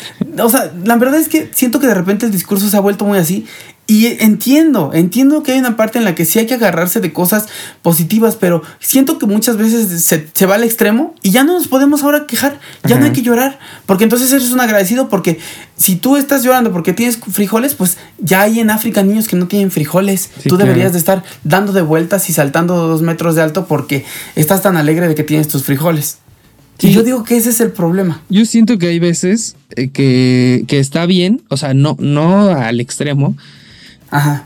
[0.43, 3.05] o sea, la verdad es que siento que de repente el discurso se ha vuelto
[3.05, 3.47] muy así
[3.91, 7.11] y entiendo, entiendo que hay una parte en la que sí hay que agarrarse de
[7.15, 7.47] cosas
[7.81, 11.69] positivas, pero siento que muchas veces se, se va al extremo y ya no nos
[11.69, 15.39] podemos ahora quejar, ya no hay que llorar, porque entonces eres un agradecido porque
[15.77, 19.49] si tú estás llorando porque tienes frijoles, pues ya hay en África niños que no
[19.49, 20.67] tienen frijoles, Sí, tú claro.
[20.67, 24.05] deberías de estar dando de vueltas y saltando dos metros de alto porque
[24.37, 26.19] estás tan alegre de que tienes tus frijoles.
[26.79, 26.93] Y Sí.
[26.93, 28.21] yo digo que ese es el problema.
[28.29, 32.81] Yo siento que hay veces eh, que, que está bien, o sea, no, no al
[32.81, 33.35] extremo.
[34.11, 34.45] Ajá.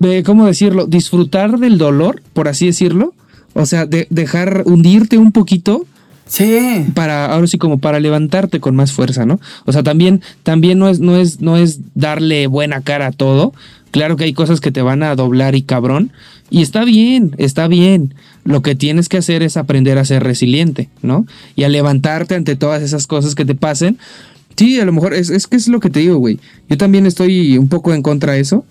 [0.00, 0.86] Eh, ¿Cómo decirlo?
[0.86, 3.14] Disfrutar del dolor, por así decirlo,
[3.58, 5.86] O sea, de- dejar hundirte un poquito
[6.26, 6.84] Sí.
[6.92, 9.40] para ahora sí como para levantarte con más fuerza, ¿no?
[9.64, 13.54] O sea, también también no es no es no es darle buena cara a todo.
[13.92, 16.12] Claro que hay cosas que te van a doblar y cabrón
[16.50, 18.12] y está bien, está bien.
[18.44, 21.24] Lo que tienes que hacer es aprender a ser resiliente, ¿no?
[21.54, 23.96] Y a levantarte ante todas esas cosas que te pasen.
[24.56, 26.38] Sí, a lo mejor es, es que es lo que te digo, güey.
[26.68, 28.64] Yo también estoy un poco en contra de eso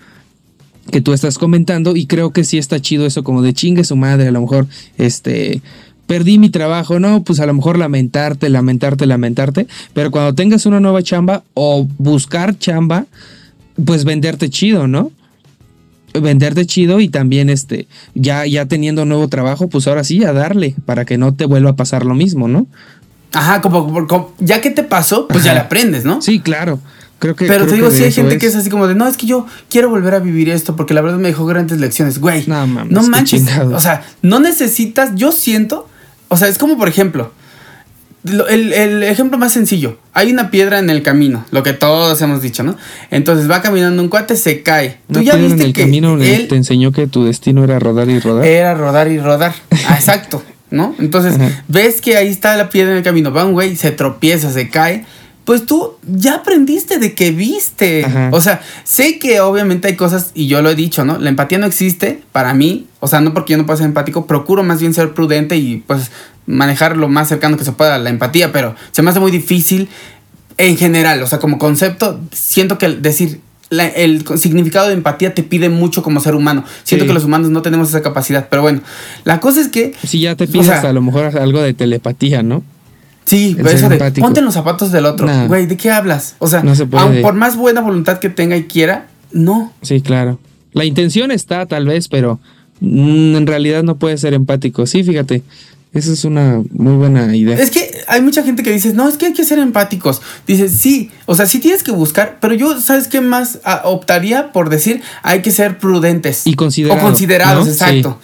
[0.91, 3.95] que tú estás comentando y creo que sí está chido eso como de chingue su
[3.95, 4.67] madre, a lo mejor
[4.97, 5.61] este
[6.07, 10.79] perdí mi trabajo, no, pues a lo mejor lamentarte, lamentarte, lamentarte, pero cuando tengas una
[10.79, 13.07] nueva chamba o buscar chamba,
[13.83, 15.11] pues venderte chido, ¿no?
[16.13, 20.75] Venderte chido y también este ya ya teniendo nuevo trabajo, pues ahora sí a darle
[20.85, 22.67] para que no te vuelva a pasar lo mismo, ¿no?
[23.35, 26.21] Ajá, como, como- como- ya que te pasó, pues ya le aprendes, ¿no?
[26.21, 26.79] Sí, claro.
[27.19, 29.07] Creo que Pero creo te digo, sí hay gente que es así como de, no,
[29.07, 32.19] es que yo quiero volver a vivir esto porque la verdad me dejó grandes lecciones.
[32.19, 33.43] Güey, No mames, no qué manches.
[33.73, 35.87] O sea, no necesitas, yo siento,
[36.27, 37.31] o sea, es como por ejemplo,
[38.23, 42.21] lo- el, el ejemplo más sencillo, hay una piedra en el camino, lo que todos
[42.21, 42.75] hemos dicho, ¿no?
[43.11, 44.97] Entonces va caminando un cuate, se cae.
[45.11, 47.79] Tú Una ya viste en el que camino él te enseñó que tu destino era
[47.79, 48.45] rodar y rodar.
[48.45, 49.53] era rodar y rodar.
[49.87, 50.43] Ah, exacto,
[50.75, 50.93] ¿no?
[50.99, 54.51] Entonces, ves que ahí está la piedra en el camino, va un güey, se tropieza,
[54.51, 55.05] se cae.
[55.45, 58.05] Pues tú ya aprendiste de que viste.
[58.31, 61.17] O sea, sé que obviamente hay cosas, y yo lo he dicho, ¿no?
[61.17, 62.87] La empatía no existe para mí.
[62.99, 65.77] O sea, no porque yo no pueda ser empático, procuro más bien ser prudente y
[65.87, 66.11] pues
[66.45, 69.87] manejar lo más cercano que se pueda la empatía, pero se me hace muy difícil
[70.57, 71.21] en general.
[71.23, 76.03] O sea, como concepto, siento que decir la- el significado de empatía te pide mucho
[76.03, 76.63] como ser humano.
[76.83, 77.07] Siento Sí.
[77.07, 78.81] que los humanos no tenemos esa capacidad, pero bueno,
[79.23, 82.43] la cosa es que Si ya te O sea- a lo mejor algo de telepatía,
[82.43, 82.63] ¿no?
[83.25, 85.25] Sí, pero eso de ponte en los zapatos del otro.
[85.25, 85.47] Nah.
[85.47, 86.35] Güey, ¿de qué hablas?
[86.37, 89.73] O sea, No se aun por más buena voluntad que tenga y quiera, no.
[89.81, 90.39] Sí, claro.
[90.73, 92.39] La intención está tal vez, pero
[92.81, 94.85] mm, en realidad no puede ser empático.
[94.85, 95.41] Sí, fíjate.
[95.95, 97.57] Esa es una muy buena idea.
[97.57, 100.21] Es que hay mucha gente que dice, no, es que hay que ser empáticos.
[100.45, 104.51] Dices, sí, o sea, sí tienes que buscar, pero yo, ¿sabes qué más Ah, optaría
[104.51, 105.01] por decir?
[105.23, 106.45] Hay que ser prudentes.
[106.45, 107.71] Y considerado, O considerados, ¿no?
[107.71, 108.19] exacto.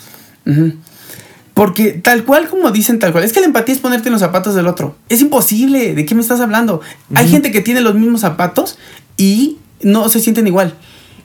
[1.53, 4.21] Porque tal cual como dicen, tal cual, es que la empatía es ponerte en los
[4.21, 4.97] zapatos del otro.
[5.07, 6.81] Es imposible, ¿de qué me estás hablando?
[7.13, 8.77] Hay gente que tiene los mismos zapatos
[9.15, 10.73] y no se sienten igual.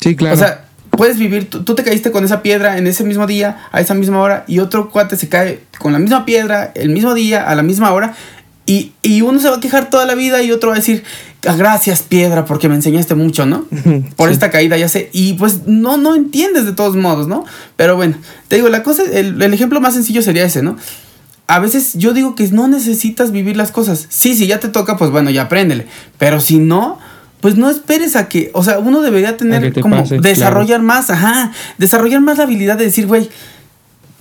[0.01, 0.37] Sí, claro.
[0.37, 0.66] O sea,
[0.97, 3.95] puedes vivir, tú, tú te caíste con esa piedra en ese mismo día, a esa
[3.95, 7.55] misma hora, y otro cuate se cae con la misma piedra, el mismo día, a
[7.55, 8.15] la misma hora,
[8.69, 11.05] y, y uno se va a quejar toda la vida y otro va a decir,
[11.47, 13.65] "Ah, gracias piedra, porque me enseñaste mucho, ¿no?
[14.17, 14.33] Por Sí.
[14.35, 15.09] esta caída, ya sé.
[15.13, 17.45] Y pues no, no entiendes de todos modos, ¿no?
[17.77, 18.17] Pero bueno,
[18.49, 20.77] te digo, la cosa, el, el ejemplo más sencillo sería ese, ¿no?
[21.47, 24.07] A veces yo digo que no necesitas vivir las cosas.
[24.09, 25.87] Sí, si ya te toca, pues bueno, ya apréndele.
[26.19, 26.99] Pero si no,
[27.41, 31.53] pues no esperes a que, o sea, uno debería tener te como desarrollar más, ajá,
[31.79, 33.29] desarrollar más la habilidad de decir, güey,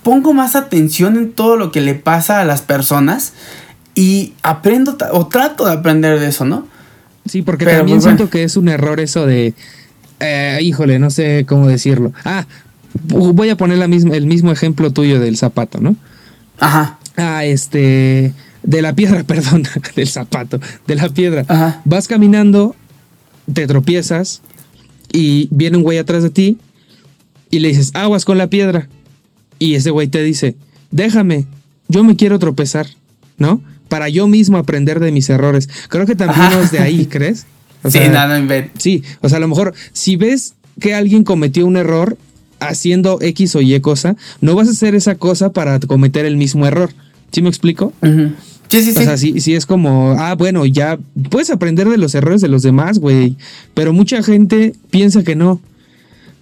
[0.02, 3.32] pongo más atención en todo lo que le pasa a las personas
[3.94, 6.66] y aprendo o trato de aprender de eso, ¿no?
[7.24, 8.18] sí, porque pero, también pues, bueno.
[8.18, 9.54] siento que es un error eso de.
[10.20, 12.12] eh, híjole, no sé cómo decirlo.
[12.24, 12.46] Ah,
[13.02, 15.96] voy a poner la misma, el mismo ejemplo tuyo del zapato, ¿no?
[16.58, 16.98] Ajá.
[17.16, 18.32] Ah, este.
[18.62, 21.44] De la piedra, perdón, del zapato, de la piedra.
[21.48, 21.80] Ajá.
[21.84, 22.76] Vas caminando,
[23.52, 24.42] te tropiezas
[25.12, 26.58] y viene un güey atrás de ti
[27.50, 28.88] y le dices, aguas con la piedra.
[29.58, 30.56] Y ese güey te dice,
[30.90, 31.46] déjame,
[31.88, 32.86] yo me quiero tropezar,
[33.38, 33.62] ¿no?
[33.88, 35.68] Para yo mismo aprender de mis errores.
[35.88, 36.60] Creo que también Ajá.
[36.62, 37.46] es de ahí, ¿crees?
[37.82, 41.24] O sí, sea, nada, invent- Sí, o sea, a lo mejor si ves que alguien
[41.24, 42.18] cometió un error
[42.58, 46.66] haciendo X o Y cosa, no vas a hacer esa cosa para cometer el mismo
[46.66, 46.90] error.
[47.32, 47.92] ¿Sí me explico?
[48.02, 48.32] Ujú.
[48.68, 48.98] Sí, sí, sí.
[48.98, 50.98] O sea, sí, sí es como, ah, bueno, ya
[51.30, 53.36] puedes aprender de los errores de los demás, güey.
[53.74, 55.60] Pero mucha gente piensa que no.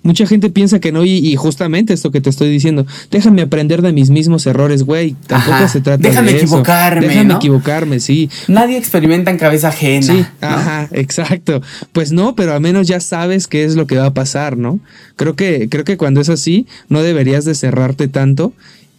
[0.03, 3.81] Mucha gente piensa que no, y, y justamente esto que te estoy diciendo, déjame aprender
[3.81, 5.17] de mis mismos errores, güey.
[5.27, 5.69] Tampoco Ajá.
[5.69, 6.45] se trata Déjame de eso.
[6.45, 7.37] equivocarme, Déjame ¿no?
[7.37, 8.29] equivocarme, sí.
[8.47, 10.03] Nadie experimenta en cabeza ajena.
[10.07, 10.49] Sí, ¿no?
[10.49, 11.63] ajá, exacto.
[11.93, 14.79] Pues no, pero al menos ya sabes qué es lo que va a pasar, ¿no?
[15.17, 18.53] Creo que, creo que cuando es así, no deberías de cerrarte tanto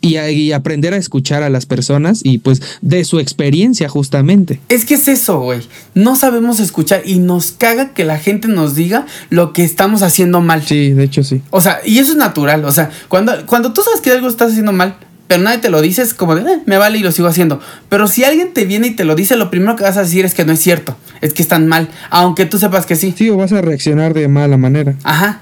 [0.06, 4.60] y, a- y aprender a escuchar a las personas y pues de su experiencia justamente.
[4.70, 5.62] Es que es eso, güey.
[5.94, 10.42] No sabemos escuchar y nos caga que la gente nos diga lo que estamos haciendo
[10.42, 10.64] mal.
[10.66, 11.42] Sí, de hecho sí.
[11.50, 12.66] O sea, y eso es natural.
[12.66, 14.96] O sea, cuando, cuando tú sabes que algo estás haciendo mal,
[15.28, 17.60] pero nadie te lo dice, es como de, "Eh, me vale y lo sigo haciendo.
[17.90, 20.24] Pero si alguien te viene y te lo dice, lo primero que vas a decir
[20.24, 20.96] es que no es cierto.
[21.22, 21.90] Es que están mal.
[22.12, 23.14] Aunque tú sepas que sí.
[23.18, 24.96] Sí, o vas a reaccionar de mala manera.
[25.04, 25.42] Ajá.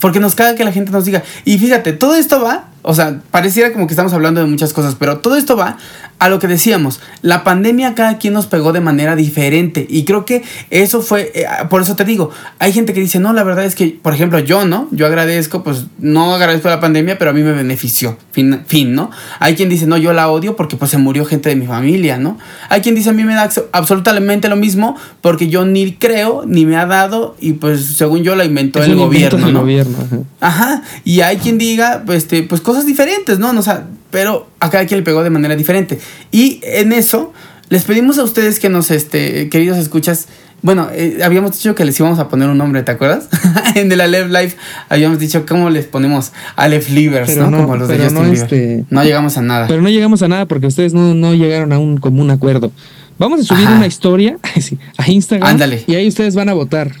[0.00, 1.24] Porque nos caga que la gente nos diga.
[1.44, 4.94] Y fíjate, todo esto va O sea, pareciera como que estamos hablando de muchas cosas,
[4.94, 5.78] pero todo esto va
[6.18, 7.00] a lo que decíamos.
[7.22, 9.86] La pandemia cada quien nos pegó de manera diferente.
[9.88, 13.32] Y creo que eso fue, eh, por eso te digo, hay gente que dice, no,
[13.32, 14.88] la verdad es que, por ejemplo, yo, ¿no?
[14.90, 18.18] Yo agradezco, pues no agradezco la pandemia, pero a mí me benefició.
[18.32, 19.10] Fin, fin, ¿no?
[19.38, 22.18] Hay quien dice, no, yo la odio porque pues se murió gente de mi familia,
[22.18, 22.38] ¿no?
[22.68, 26.66] Hay quien dice, a mí me da absolutamente lo mismo porque yo ni creo, ni
[26.66, 29.60] me ha dado, y pues según yo la inventó Es el gobierno, ¿no?
[29.60, 30.18] gobierno, ajá.
[30.40, 33.50] Ajá, y hay quien diga, pues, este, pues cosas diferentes, ¿no?
[33.50, 35.98] O sea, pero a cada quien le pegó de manera diferente.
[36.30, 37.32] Y en eso,
[37.68, 40.26] les pedimos a ustedes que nos, este, queridos escuchas,
[40.62, 43.28] bueno, eh, habíamos dicho que les íbamos a poner un nombre, ¿te acuerdas?
[43.74, 44.54] en el Aleph Live
[44.88, 47.50] habíamos dicho cómo les ponemos Aleph Livers, ¿no?
[47.50, 49.66] no, Como los de Justin no, este- No llegamos a nada.
[49.66, 52.72] Pero no llegamos a nada porque ustedes no, no llegaron a un común acuerdo.
[53.18, 53.76] Vamos a subir Ajá.
[53.76, 54.38] una historia
[54.98, 55.48] a Instagram.
[55.48, 55.84] Ándale.
[55.86, 56.92] Y ahí ustedes van a votar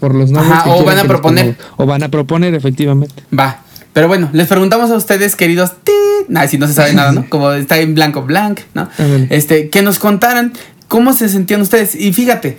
[0.00, 0.52] por los nombres.
[0.52, 1.56] Ajá, que o van a proponer.
[1.76, 3.22] O van a proponer, efectivamente.
[3.38, 3.62] Va.
[3.92, 5.72] Pero bueno, les preguntamos a ustedes, queridos.
[6.28, 7.26] Nah, si no se sabe nada, ¿no?
[7.30, 8.88] Como está en blanco, blank, ¿no?
[9.30, 10.52] Este, que nos contaran
[10.88, 11.94] cómo se sentían ustedes.
[11.94, 12.58] Y fíjate,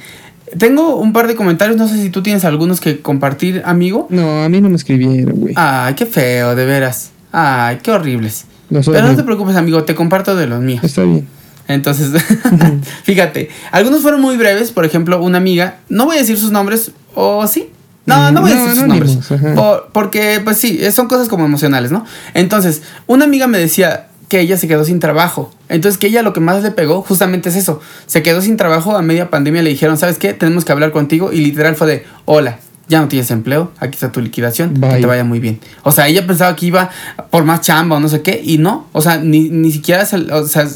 [0.58, 1.78] tengo un par de comentarios.
[1.78, 4.08] No sé si tú tienes algunos que compartir, amigo.
[4.10, 5.54] No, a mí no me escribieron, güey.
[5.58, 7.12] Ay, qué feo, de veras.
[7.32, 8.46] Ay, qué horribles.
[8.70, 10.84] Los Pero no te preocupes, amigo, te comparto de los míos.
[10.84, 11.28] Está bien.
[11.68, 12.12] Entonces,
[13.04, 14.72] fíjate, algunos fueron muy breves.
[14.72, 17.70] Por ejemplo, una amiga, no voy a decir sus nombres, o sí.
[18.10, 19.17] No, no voy a No, decir sus nombres.
[19.56, 22.06] Por- porque, pues sí, son cosas como emocionales, ¿no?
[22.34, 25.52] Entonces, una amiga me decía que ella se quedó sin trabajo.
[25.69, 27.82] Entonces, que ella lo que más le pegó justamente es eso.
[28.06, 29.62] Se quedó sin trabajo a media pandemia.
[29.63, 30.34] Le dijeron, ¿sabes qué?
[30.34, 31.32] Tenemos que hablar contigo.
[31.34, 33.72] Y literal fue de, hola, ya no tienes empleo.
[33.80, 34.74] Aquí está tu liquidación.
[34.76, 35.00] Que Bye.
[35.02, 35.60] te vaya muy bien.
[35.84, 36.89] O sea, ella pensaba que iba
[37.32, 38.39] por más chamba o no sé qué.
[38.43, 38.88] Y no.
[38.93, 40.67] O sea, ni, ni siquiera se, o sea,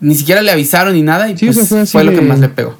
[0.00, 1.28] ni siquiera le avisaron ni nada.
[1.30, 2.76] Y Sí, pues fue lo que más le pegó.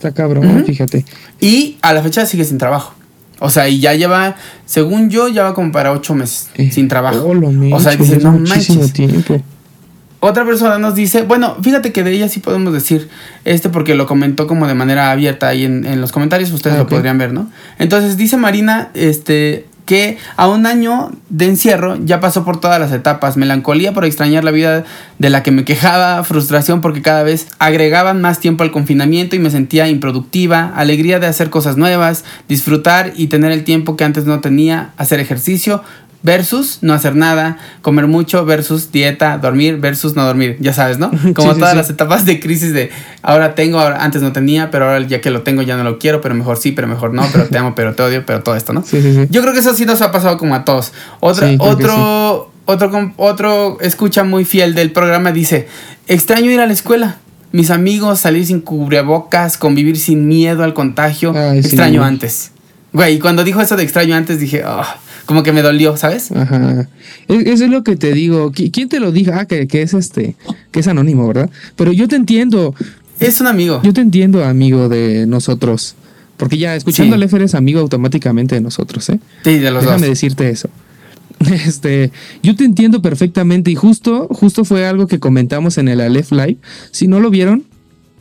[0.00, 1.04] Está cabrón, fíjate.
[1.42, 2.94] Y a la fecha sigue sin trabajo.
[3.38, 4.34] O sea, y ya lleva,
[4.64, 7.18] según yo, ya va como para ocho meses Eh, sin trabajo.
[7.26, 8.92] oh, o sea, dice, no manches.
[8.94, 9.42] tiempo.
[10.20, 13.08] Otra persona nos dice, bueno, fíjate que de ella sí podemos decir,
[13.44, 16.80] este porque lo comentó como de manera abierta ahí en, en los comentarios, ustedes Ah,
[16.80, 17.50] lo podrían ver, ¿no?
[17.78, 22.92] Entonces dice Marina, este, que a un año de encierro ya pasó por todas las
[22.92, 24.84] etapas, melancolía por extrañar la vida
[25.18, 29.40] de la que me quejaba, frustración porque cada vez agregaban más tiempo al confinamiento y
[29.40, 34.26] me sentía improductiva, alegría de hacer cosas nuevas, disfrutar y tener el tiempo que antes
[34.26, 35.82] no tenía, hacer ejercicio,
[36.22, 41.10] versus no hacer nada, comer mucho versus dieta, dormir versus no dormir, ya sabes, ¿no?
[41.34, 41.76] Como Sí, todas sí.
[41.76, 42.90] las etapas de crisis de
[43.22, 45.98] ahora tengo, ahora, antes no tenía, pero ahora ya que lo tengo ya no lo
[45.98, 48.54] quiero, pero mejor sí, pero mejor no, pero te amo, pero te odio, pero todo
[48.56, 48.84] esto, ¿no?
[49.30, 50.92] Yo creo que eso sí nos ha pasado como a todos.
[51.20, 55.68] Otra, otro, otro, otro escucha muy fiel del programa dice,
[56.06, 57.16] extraño ir a la escuela.
[57.52, 61.32] Mis amigos, salir sin cubrebocas, convivir sin miedo al contagio.
[61.34, 62.52] Ay, extraño antes.
[62.92, 66.30] Güey, y cuando dijo eso de extraño antes dije, "Ah", como que me dolió, ¿sabes?
[66.32, 66.88] Ajá.
[67.28, 68.52] Es- Eso es lo que te digo.
[68.52, 69.32] ¿Qui- ¿Quién te lo dijo?
[69.34, 70.36] Ah, que, que es este,
[70.70, 71.50] que es anónimo, ¿verdad?
[71.76, 72.74] Pero yo te entiendo.
[73.20, 73.80] Es un amigo.
[73.82, 75.94] Yo te entiendo, amigo de nosotros.
[76.36, 77.22] Porque ya escuchando Sí.
[77.22, 79.20] al eres amigo automáticamente de nosotros, ¿eh?
[79.44, 80.10] Sí, de los Déjame dos.
[80.10, 80.70] decirte eso.
[81.50, 86.32] Este, yo te entiendo perfectamente y justo, justo fue algo que comentamos en el Aleph
[86.32, 86.56] Live.
[86.90, 87.64] Si no lo vieron,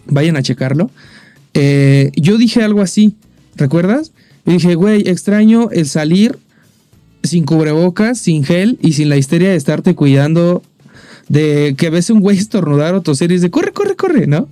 [0.07, 0.89] vayan a checarlo.
[1.53, 3.15] Eh, yo dije algo así,
[3.55, 4.11] ¿recuerdas?
[4.45, 6.37] Yo dije, güey, extraño el salir
[7.23, 10.61] sin cubrebocas, sin gel y sin la histeria de estarte cuidando
[11.27, 14.47] de que ves un güey estornudar o toser y es de corre, corre, corre, ¿no?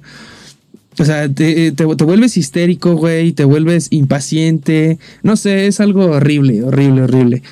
[1.00, 4.98] O sea, te, te- te vuelves histérico, güey, te vuelves impaciente.
[5.24, 7.44] No sé, es algo horrible, horrible, horrible.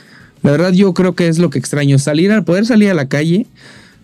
[0.41, 1.97] La verdad, yo creo que es lo que extraño.
[1.99, 3.45] Salir a poder salir a la calle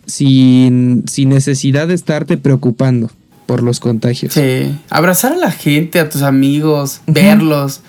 [0.05, 3.09] sin, sin necesidad de estarte preocupando
[3.45, 4.33] por los contagios.
[4.33, 4.75] Sí.
[4.89, 7.81] Abrazar a la gente, a tus amigos, verlos.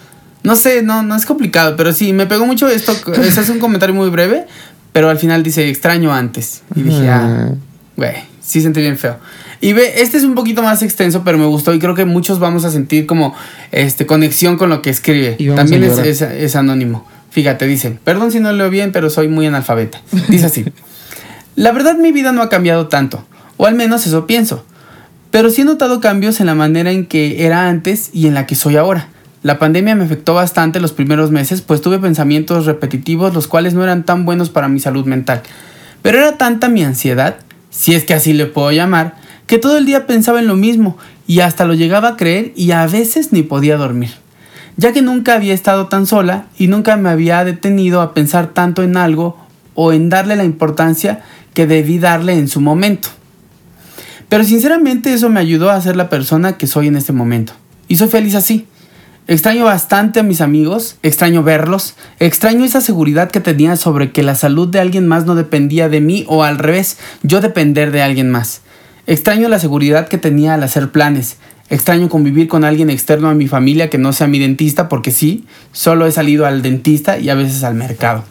[0.42, 2.92] No sé, no, no es complicado, pero sí, me pegó mucho esto.
[3.22, 4.46] Ese es un comentario muy breve,
[4.92, 6.62] pero al final dice extraño antes.
[6.74, 7.50] Y dije, ah,
[7.96, 9.18] güey, sí sentí bien feo.
[9.60, 12.40] Y ve, este es un poquito más extenso, pero me gustó y creo que muchos
[12.40, 13.34] vamos a sentir como
[13.70, 15.36] este conexión con lo que escribe.
[15.54, 17.06] También es, es, es anónimo.
[17.30, 20.02] Fíjate, dice, perdón si no leo bien, pero soy muy analfabeta.
[20.28, 20.64] Dice así.
[21.54, 23.24] La verdad mi vida no ha cambiado tanto,
[23.56, 24.66] o al menos eso pienso.
[25.30, 28.46] Pero sí he notado cambios en la manera en que era antes y en la
[28.46, 29.08] que soy ahora.
[29.42, 33.82] La pandemia me afectó bastante los primeros meses, pues tuve pensamientos repetitivos los cuales no
[33.82, 35.42] eran tan buenos para mi salud mental.
[36.00, 37.36] Pero era tanta mi ansiedad,
[37.70, 40.96] si es que así le puedo llamar, que todo el día pensaba en lo mismo
[41.26, 44.10] y hasta lo llegaba a creer y a veces ni podía dormir.
[44.76, 48.84] Ya que nunca había estado tan sola y nunca me había detenido a pensar tanto
[48.84, 49.36] en algo
[49.74, 53.08] o en darle la importancia que debí darle en su momento.
[54.28, 57.52] Pero sinceramente eso me ayudó a ser la persona que soy en este momento.
[57.88, 58.66] Y soy feliz así.
[59.28, 64.34] Extraño bastante a mis amigos, extraño verlos, extraño esa seguridad que tenía sobre que la
[64.34, 68.32] salud de alguien más no dependía de mí o al revés, yo depender de alguien
[68.32, 68.62] más.
[69.06, 71.36] Extraño la seguridad que tenía al hacer planes.
[71.70, 75.46] Extraño convivir con alguien externo a mi familia que no sea mi dentista porque sí,
[75.70, 78.24] solo he salido al dentista y a veces al mercado.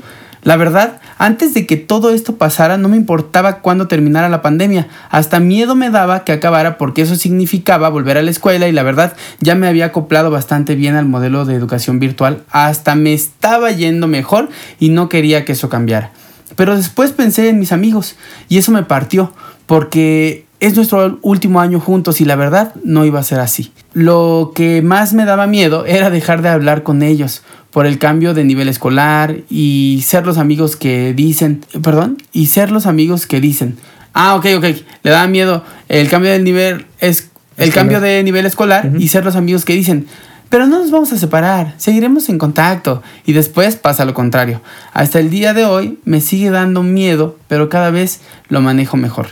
[0.44, 4.88] La verdad, antes de que todo esto pasara no me importaba cuándo terminara la pandemia,
[5.12, 8.82] hasta miedo me daba que acabara porque eso significaba volver a la escuela y la
[8.82, 13.72] verdad ya me había acoplado bastante bien al modelo de educación virtual, hasta me estaba
[13.72, 16.10] yendo mejor y no quería que eso cambiara.
[16.56, 18.16] Pero después pensé en mis amigos
[18.50, 19.34] y eso me partió
[19.68, 23.74] porque es nuestro último año juntos y la verdad no iba a ser así.
[23.94, 27.42] Lo que más me daba miedo era dejar de hablar con ellos
[27.72, 32.72] por el cambio de nivel escolar y ser los amigos que dicen, perdón, y ser
[32.72, 33.78] los amigos que dicen,
[34.14, 34.66] ah, ok, ok,
[35.04, 37.74] le da miedo el cambio de nivel es el Escolar.
[37.74, 40.08] cambio de nivel escolar y ser los amigos que dicen,
[40.50, 43.02] pero no nos vamos a separar, seguiremos en contacto.
[43.26, 44.62] Y después pasa lo contrario.
[44.92, 49.28] Hasta el día de hoy me sigue dando miedo, pero cada vez lo manejo mejor.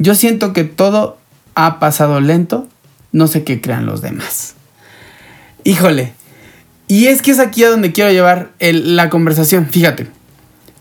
[0.00, 1.18] Yo siento que todo
[1.54, 2.66] ha pasado lento,
[3.12, 4.54] no sé qué crean los demás.
[5.62, 6.14] Híjole,
[6.88, 9.68] y es que es aquí a donde quiero llevar el- la conversación.
[9.70, 10.08] Fíjate,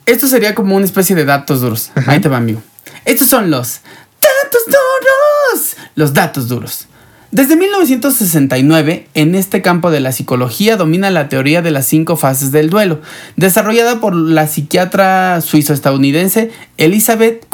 [0.06, 1.92] esto sería como una especie de datos duros.
[1.96, 2.14] Ajá.
[2.14, 2.62] Ahí te va, amigo.
[3.06, 3.82] Estos son los
[4.22, 5.76] datos duros.
[5.96, 6.88] Los datos duros.
[7.32, 12.52] Desde 1969, en este campo de la psicología domina la teoría de las cinco fases
[12.52, 13.02] del duelo,
[13.36, 17.46] desarrollada por la psiquiatra suizo-estadounidense Elizabeth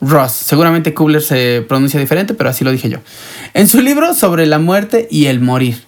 [0.00, 0.32] Kubler-Ross.
[0.32, 2.98] Seguramente Kubler se pronuncia diferente, pero así lo dije yo.
[3.54, 5.82] En su libro sobre la muerte y el morir,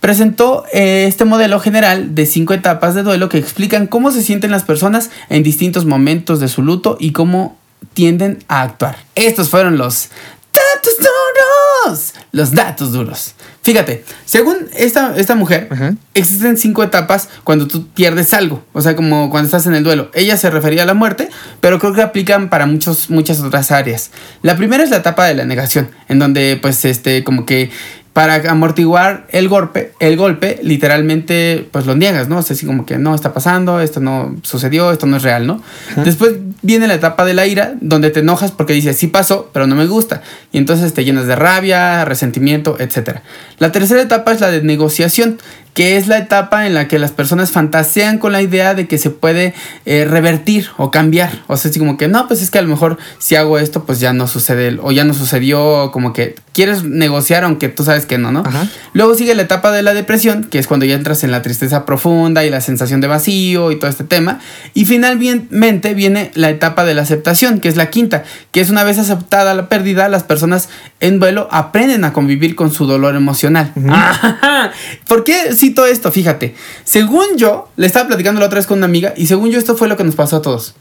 [0.00, 4.50] presentó eh, este modelo general de cinco etapas de duelo que explican cómo se sienten
[4.50, 7.56] las personas en distintos momentos de su luto y cómo
[7.94, 8.96] tienden a actuar.
[9.14, 10.10] Estos fueron los
[10.52, 12.14] datos duros.
[12.32, 13.34] Los datos duros.
[13.62, 15.94] Fíjate, según esta, esta mujer, Ajá.
[16.14, 18.64] existen cinco etapas cuando tú pierdes algo.
[18.72, 20.10] O sea, como cuando estás en el duelo.
[20.14, 21.28] Ella se refería a la muerte,
[21.60, 24.10] pero creo que aplican para muchos, muchas otras áreas.
[24.42, 27.70] La primera es la etapa de la negación, en donde, pues, este, como que
[28.18, 32.38] para amortiguar el golpe, el golpe, literalmente, pues lo niegas, ¿no?
[32.38, 35.46] O sea, así como que no está pasando, esto no sucedió, esto no es real,
[35.46, 35.62] ¿no?
[36.04, 39.68] Después viene la etapa de la ira, donde te enojas porque dices, sí pasó, pero
[39.68, 40.22] no me gusta.
[40.50, 43.18] Y entonces te llenas de rabia, resentimiento, etc.
[43.60, 45.38] La tercera etapa es la de negociación,
[45.74, 48.98] que es la etapa en la que las personas fantasean con la idea de que
[48.98, 49.54] se puede
[49.84, 51.42] eh, revertir o cambiar.
[51.46, 53.84] O sea, así como que no, pues es que a lo mejor si hago esto,
[53.84, 57.84] pues ya no sucede, o ya no sucedió, o como que quieres negociar aunque tú
[57.84, 58.40] sabes que no, ¿no?
[58.44, 58.66] Ajá.
[58.92, 61.86] Luego sigue la etapa de la depresión, que es cuando ya entras en la tristeza
[61.86, 64.40] profunda y la sensación de vacío y todo este tema.
[64.74, 68.82] Y finalmente viene la etapa de la aceptación, que es la quinta, que es una
[68.82, 70.68] vez aceptada la pérdida, las personas
[71.00, 73.72] en duelo aprenden a convivir con su dolor emocional.
[73.88, 74.72] Ajá.
[75.06, 76.12] ¿Por qué cito esto?
[76.12, 76.54] Fíjate,
[76.84, 79.76] según yo, le estaba platicando la otra vez con una amiga y según yo esto
[79.76, 80.74] fue lo que nos pasó a todos.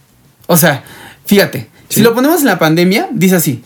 [0.47, 0.84] O sea,
[1.25, 3.63] fíjate, si lo ponemos en la pandemia, dice así.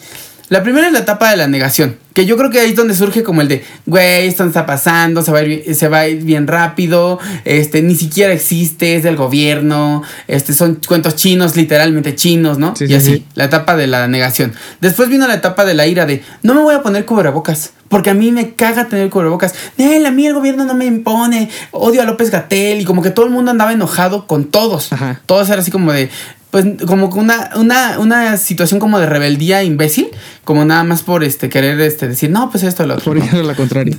[0.51, 2.93] La primera es la etapa de la negación, que yo creo que ahí es donde
[2.93, 5.99] surge como el de, güey, esto no está pasando, se va, a ir, se va
[5.99, 11.55] a ir bien rápido, este, ni siquiera existe, es del gobierno, este, son cuentos chinos,
[11.55, 12.75] literalmente chinos, ¿no?
[12.75, 13.25] Sí, y sí, así, sí.
[13.35, 14.51] la etapa de la negación.
[14.81, 18.09] Después vino la etapa de la ira de, no me voy a poner cubrebocas, porque
[18.09, 19.53] a mí me caga tener cubrebocas.
[19.77, 23.11] Él, a mí el gobierno no me impone, odio a López Gatel, y como que
[23.11, 24.93] todo el mundo andaba enojado con todos.
[24.93, 25.21] Ajá.
[25.25, 26.09] Todos era así como de,
[26.51, 30.07] pues como una, una, una situación como de rebeldía imbécil,
[30.45, 33.11] como nada más por este querer este, decir, no, pues esto, lo otro.
[33.11, 33.97] Por ir a la contraria.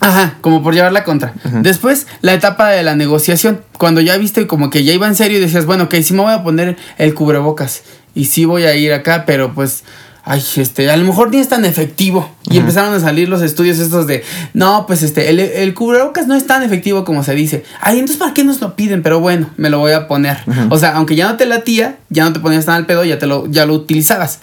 [0.00, 1.34] Ajá, como por llevar la contra.
[1.44, 1.60] Ajá.
[1.60, 5.36] Después, la etapa de la negociación, cuando ya viste como que ya iba en serio
[5.36, 7.82] y decías, bueno, ok, sí me voy a poner el cubrebocas
[8.14, 9.84] y sí voy a ir acá, pero pues,
[10.24, 12.30] ay, este, a lo mejor ni es tan efectivo.
[12.50, 16.34] Y empezaron a salir los estudios estos de, no, pues este, el, el cubrebocas no
[16.34, 17.64] es tan efectivo como se dice.
[17.80, 19.02] Ay, entonces, ¿para qué nos lo piden?
[19.02, 20.38] Pero bueno, me lo voy a poner.
[20.70, 23.18] O sea, aunque ya no te latía, ya no te ponías tan al pedo, ya,
[23.18, 24.40] te lo, ya lo utilizabas.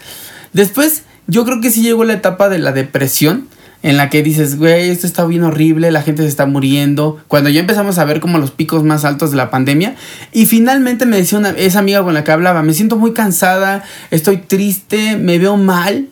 [0.52, 3.48] Después, yo creo que sí llegó la etapa de la depresión,
[3.82, 7.20] en la que dices, güey, esto está bien horrible, la gente se está muriendo.
[7.26, 9.96] Cuando ya empezamos a ver como los picos más altos de la pandemia.
[10.32, 13.82] Y finalmente me decía una, esa amiga con la que hablaba, me siento muy cansada,
[14.10, 16.08] estoy triste, me veo mal.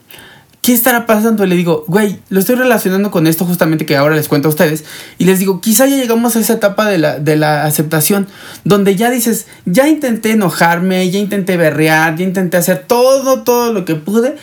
[0.63, 1.45] ¿Qué estará pasando?
[1.45, 4.51] Y le digo, güey, lo estoy relacionando con esto justamente que ahora les cuento a
[4.51, 4.85] ustedes.
[5.17, 8.27] Y les digo, quizá ya llegamos a esa etapa de la, de la aceptación,
[8.65, 13.87] donde ya dices, ya intenté enojarme, ya intenté berrear, ya intenté hacer todo, todo lo
[13.87, 14.37] que pude.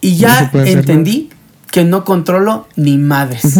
[0.00, 1.30] Y No ya entendí
[1.70, 3.58] que no controlo ni madres.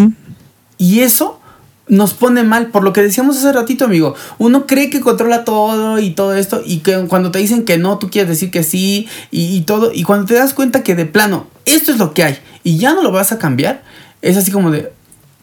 [0.79, 1.41] Y eso
[1.89, 4.15] nos pone mal, por lo que decíamos hace ratito, amigo.
[4.39, 7.99] Uno cree que controla todo y todo esto, y que cuando te dicen que no,
[7.99, 9.91] tú quieres decir que sí, y, y todo.
[9.93, 12.95] Y cuando te das cuenta que de plano, esto es lo que hay, y ya
[12.95, 13.83] no lo vas a cambiar,
[14.23, 14.93] es así como de,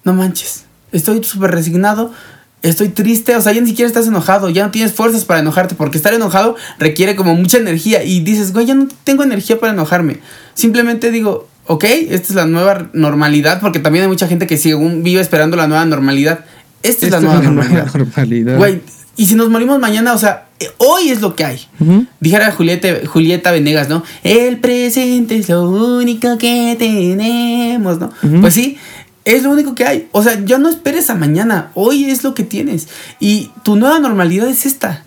[0.03, 0.65] no manches.
[0.93, 2.13] estoy súper resignado,
[2.61, 5.75] estoy triste, o sea, ya ni siquiera estás enojado, ya no tienes fuerzas para enojarte,
[5.75, 9.73] porque estar enojado requiere como mucha energía y dices, güey, ya no tengo energía para
[9.73, 10.19] enojarme.
[10.53, 14.75] Simplemente digo, ok, esta es la nueva normalidad, porque también hay mucha gente que sigue,
[14.75, 16.45] vive esperando la nueva normalidad.
[16.83, 17.93] Esta, es la nueva normalidad.
[17.93, 18.57] normalidad.
[18.57, 18.81] Güey,
[19.15, 21.59] y si nos morimos mañana, o sea, eh, hoy es lo que hay.
[21.79, 22.05] Ujú.
[22.19, 24.03] Dijera Julieta, Julieta Venegas, ¿no?
[24.23, 28.11] El presente es lo único que tenemos, ¿no?
[28.23, 28.41] Ujú.
[28.41, 28.77] Pues sí,
[29.25, 30.07] es lo único que hay.
[30.11, 31.71] O sea, ya no esperes a mañana.
[31.73, 32.87] Hoy es lo que tienes.
[33.19, 35.03] Y tu nueva normalidad es esta.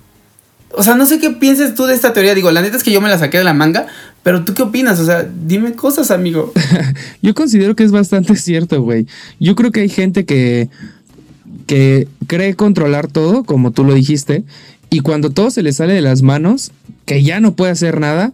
[0.73, 2.35] O sea, no sé qué pienses tú de esta teoría.
[2.35, 3.87] Digo, la neta es que yo me la saqué de la manga.
[4.23, 5.01] Pero tú qué opinas?
[5.01, 6.53] O sea, dime cosas, amigo.
[7.23, 9.07] Yo considero que es bastante cierto, güey.
[9.39, 10.68] Yo creo que hay gente que,
[11.66, 14.45] que cree controlar todo, como tú lo dijiste,
[14.91, 16.73] y cuando todo se le sale de las manos,
[17.07, 18.33] que ya no puede hacer nada,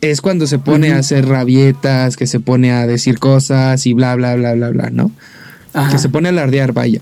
[0.00, 4.14] es cuando se pone a hacer rabietas, que se pone a decir cosas y bla,
[4.14, 5.10] bla, bla, bla, bla, ¿no?
[5.72, 5.90] Ajá.
[5.90, 7.00] Que se pone a alardear, vaya.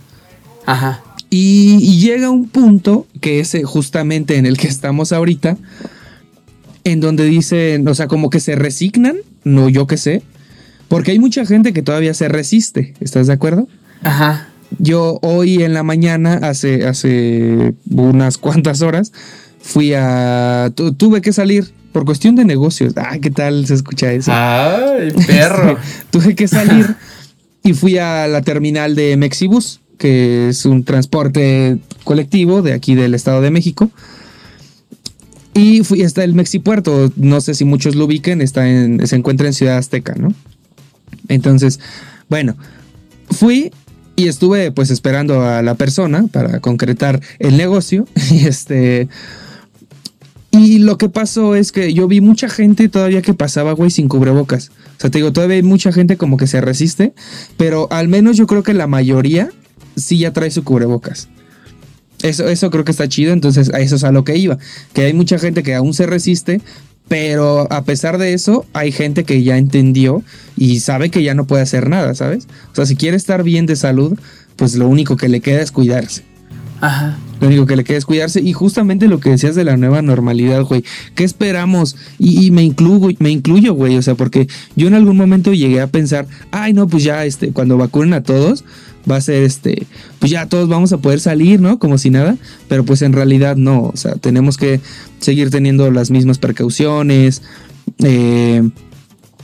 [0.64, 1.02] Ajá.
[1.28, 5.56] Y, y llega un punto, que es justamente en el que estamos ahorita,
[6.86, 10.22] en donde dicen, o sea, como que se resignan, no yo qué sé,
[10.88, 13.66] porque hay mucha gente que todavía se resiste, ¿estás de acuerdo?
[14.02, 14.48] Ajá.
[14.78, 19.12] Yo hoy en la mañana, hace, hace unas cuantas horas,
[19.60, 20.70] fui a...
[20.76, 22.92] tu- tuve que salir por cuestión de negocios.
[22.96, 24.30] Ah, ¿qué tal se escucha eso?
[24.32, 25.76] Ay, perro.
[26.10, 26.94] tuve que salir
[27.64, 33.14] y fui a la terminal de Mexibus, que es un transporte colectivo de aquí del
[33.14, 33.90] Estado de México.
[35.56, 39.46] Y fui hasta el Mexipuerto, no sé si muchos lo ubiquen, está en, se encuentra
[39.46, 40.34] en Ciudad Azteca, ¿no?
[41.28, 41.80] Entonces,
[42.28, 42.56] bueno,
[43.30, 43.72] fui
[44.16, 49.08] y estuve pues esperando a la persona para concretar el negocio y este
[50.50, 54.08] y lo que pasó es que yo vi mucha gente todavía que pasaba, güey, sin
[54.08, 54.70] cubrebocas.
[54.96, 57.12] O sea, te digo, todavía hay mucha gente como que se resiste,
[57.56, 59.50] pero al menos yo creo que la mayoría
[59.96, 61.28] sí ya trae su cubrebocas.
[62.22, 64.58] Eso, eso creo que está chido, entonces a eso es a lo que iba.
[64.92, 66.60] Que hay mucha gente que aún se resiste,
[67.08, 70.22] pero a pesar de eso, hay gente que ya entendió
[70.56, 72.48] y sabe que ya no puede hacer nada, ¿sabes?
[72.72, 74.18] O sea, si quiere estar bien de salud,
[74.56, 76.24] pues lo único que le queda es cuidarse.
[76.80, 77.16] Ajá.
[77.40, 78.40] Lo único que le queda es cuidarse.
[78.40, 80.84] Y justamente lo que decías de la nueva normalidad, güey.
[81.14, 81.96] ¿Qué esperamos?
[82.18, 83.96] Y, y me incluyo, me incluyo, güey.
[83.96, 87.52] O sea, porque yo en algún momento llegué a pensar, ay, no, pues ya, este,
[87.52, 88.64] cuando vacunen a todos,
[89.10, 89.86] va a ser este,
[90.18, 91.78] pues ya todos vamos a poder salir, ¿no?
[91.78, 92.36] Como si nada.
[92.68, 93.82] Pero pues en realidad no.
[93.82, 94.80] O sea, tenemos que
[95.18, 97.42] seguir teniendo las mismas precauciones.
[98.02, 98.68] eh,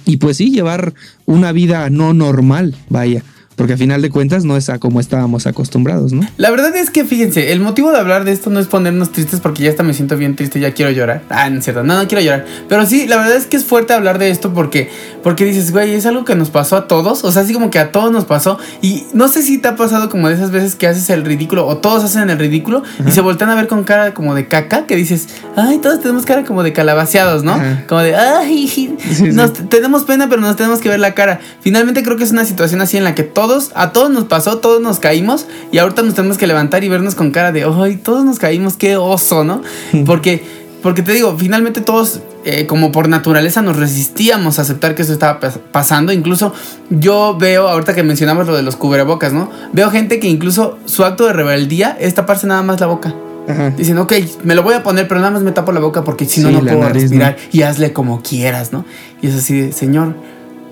[0.05, 0.95] y pues sí, llevar
[1.27, 3.23] una vida no normal, vaya.
[3.57, 6.27] Porque a final de cuentas no es a como estábamos acostumbrados, ¿no?
[6.37, 9.41] La verdad es que fíjense, el motivo de hablar de esto no es ponernos tristes
[9.41, 11.23] porque ya hasta me siento bien triste, ya quiero llorar.
[11.29, 12.47] Ah, no es cierto, no, no quiero llorar.
[12.69, 14.91] Pero sí, la verdad es que es fuerte hablar de esto porque,
[15.23, 17.25] porque dices, güey, es algo que nos pasó a todos.
[17.25, 18.59] O sea, así como que a todos nos pasó.
[18.81, 21.67] Y no sé si te ha pasado como de esas veces que haces el ridículo
[21.67, 24.87] o todos hacen el ridículo y se voltean a ver con cara como de caca,
[24.87, 27.53] que dices, ay, todos tenemos cara como de calabaceados, ¿no?
[27.53, 27.85] Ajá.
[27.89, 28.95] Como de, ay, sí.
[29.33, 31.41] nos tenemos pena, pero nos tenemos que ver la cara.
[31.61, 33.42] Finalmente creo que es una situación así en la que todos,
[33.75, 37.15] a todos nos pasó, todos nos caímos y ahorita nos tenemos que levantar y vernos
[37.15, 39.63] con cara de, ay, todos nos caímos, qué oso, ¿no?
[40.07, 40.45] Porque,
[40.83, 45.13] porque te digo, finalmente todos, eh, como por naturaleza, nos resistíamos a aceptar que eso
[45.13, 46.13] estaba pas- pasando.
[46.13, 46.53] Incluso
[46.91, 49.49] yo veo, ahorita que mencionamos lo de los cubrebocas, ¿no?
[49.73, 53.15] Veo gente que incluso su acto de rebeldía es taparse nada más la boca.
[53.49, 53.71] Ajá.
[53.71, 54.13] Dicen, ok,
[54.45, 56.49] me lo voy a poner, pero nada más me tapo la boca porque si no,
[56.51, 57.37] Sí, no puedo nariz, respirar.
[57.51, 58.85] Y hazle como quieras, ¿no?
[59.21, 60.15] Y es así de, señor,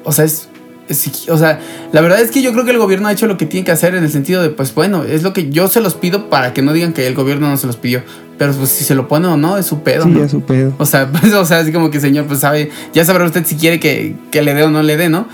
[0.05, 0.49] o sea, es-
[1.29, 1.61] O sea,
[1.93, 3.73] la verdad es que yo creo que el gobierno ha hecho lo que tiene que
[3.73, 6.53] hacer en el sentido de, pues bueno, es lo que yo se los pido para
[6.53, 8.03] que no digan que el gobierno no se los pidió.
[8.39, 10.21] Pero pues si se lo pone o no, es su pedo, Sí, ¿no?
[10.21, 10.75] ya su pedo.
[10.79, 13.57] O sea, pues, o sea, así como que señor, pues sabe, ya sabrá usted si
[13.57, 15.29] quiere que, que le dé o no le dé, ¿no?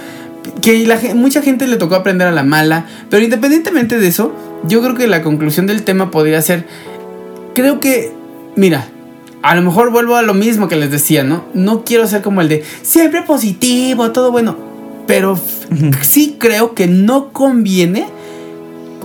[0.62, 4.32] Que la, mucha gente le tocó aprender a la mala, pero independientemente de eso,
[4.66, 6.66] yo creo que la conclusión del tema podría ser,
[7.54, 8.12] creo que,
[8.56, 8.88] mira,
[9.42, 11.44] a lo mejor vuelvo a lo mismo que les decía, ¿no?
[11.54, 14.56] No quiero ser como el de siempre positivo, todo bueno,
[15.06, 15.38] pero
[16.02, 18.06] sí creo que no conviene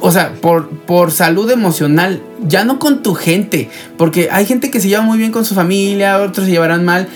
[0.02, 4.82] o sea, por, por salud emocional, ya no con tu gente, porque hay gente que
[4.82, 7.08] se lleva muy bien con su familia, otros se llevarán mal.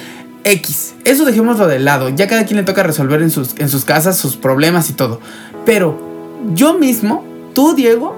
[0.44, 3.84] X, eso dejémoslo de lado, ya cada quien le toca resolver en sus, en sus
[3.84, 5.20] casas sus problemas y todo.
[5.66, 6.00] Pero
[6.54, 7.26] yo mismo,
[7.56, 8.16] tú Diego,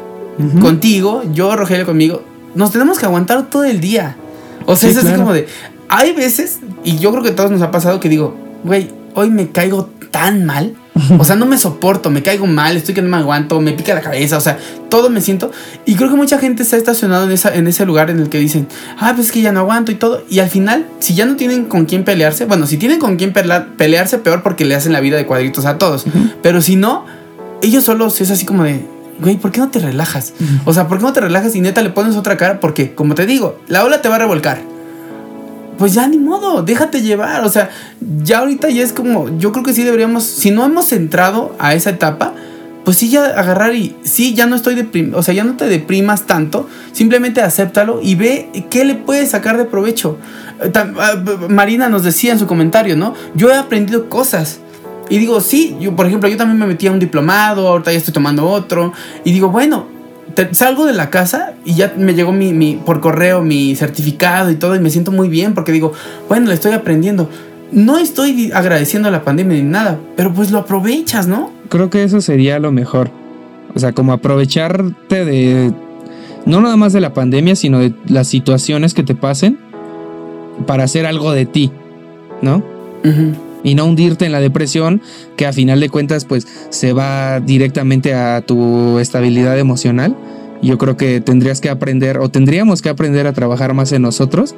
[0.62, 2.22] contigo, yo Rogelio conmigo,
[2.54, 4.18] nos tenemos que aguantar todo el día.
[4.66, 5.24] O sea, Sí, es así claro.
[5.24, 5.48] como de,
[5.88, 9.30] hay veces, y yo creo que a todos nos ha pasado que digo, güey, hoy
[9.30, 10.74] me caigo tan mal.
[11.20, 13.94] O sea, no me soporto, me caigo mal, estoy que no me aguanto, me pica
[13.94, 14.58] la cabeza, o sea,
[14.90, 15.52] todo me siento.
[15.86, 18.40] Y creo que mucha gente está estacionado en, esa, en ese lugar en el que
[18.40, 20.24] dicen, ah, pues es que ya no aguanto y todo.
[20.28, 23.32] Y al final, si ya no tienen con quién pelearse, bueno, si tienen con quién
[23.32, 26.06] pelearse, peor porque le hacen la vida de cuadritos a todos.
[26.42, 27.06] Pero si no,
[27.62, 28.84] ellos solos es así como de,
[29.20, 30.34] güey, ¿por qué no te relajas?
[30.66, 32.60] O sea, ¿por qué no te relajas y neta le pones otra cara?
[32.60, 34.77] Porque, como te digo, la ola te va a revolcar.
[35.78, 37.44] Pues ya ni modo, déjate llevar.
[37.46, 37.70] O sea,
[38.24, 41.76] ya ahorita ya es como, yo creo que sí deberíamos, si no hemos entrado a
[41.76, 42.34] esa etapa,
[42.88, 45.68] pues sí ya agarrar y sí, ya no estoy deprimido, o sea, ya no te
[45.68, 50.18] deprimas tanto, simplemente acéptalo y ve qué le puedes sacar de provecho.
[50.62, 53.14] Eh, ah, Marina nos decía en su comentario, ¿no?
[53.36, 54.62] Yo he aprendido cosas.
[55.10, 57.98] Y digo, sí, yo por ejemplo, yo también me metí a un diplomado, ahorita ya
[57.98, 58.94] estoy tomando otro.
[59.26, 59.88] Y digo, bueno,
[60.38, 64.52] te- salgo de la casa y ya me llegó mi, mi- por correo mi certificado
[64.52, 65.92] y todo y me siento muy bien porque digo,
[66.30, 67.28] bueno, le estoy aprendiendo.
[67.72, 71.52] No estoy agradeciendo a la pandemia ni nada, pero pues lo aprovechas, ¿no?
[71.70, 73.10] Creo que eso sería lo mejor.
[73.76, 75.74] O sea, como aprovecharte de.
[76.46, 79.58] No nada más de la pandemia, sino de las situaciones que te pasen
[80.66, 81.72] para hacer algo de ti,
[82.42, 82.64] ¿no?
[83.04, 83.34] Ujú.
[83.68, 85.02] Y no hundirte en la depresión
[85.36, 90.16] que a final de cuentas pues se va directamente a tu estabilidad emocional.
[90.62, 94.56] Yo creo que tendrías que aprender o tendríamos que aprender a trabajar más en nosotros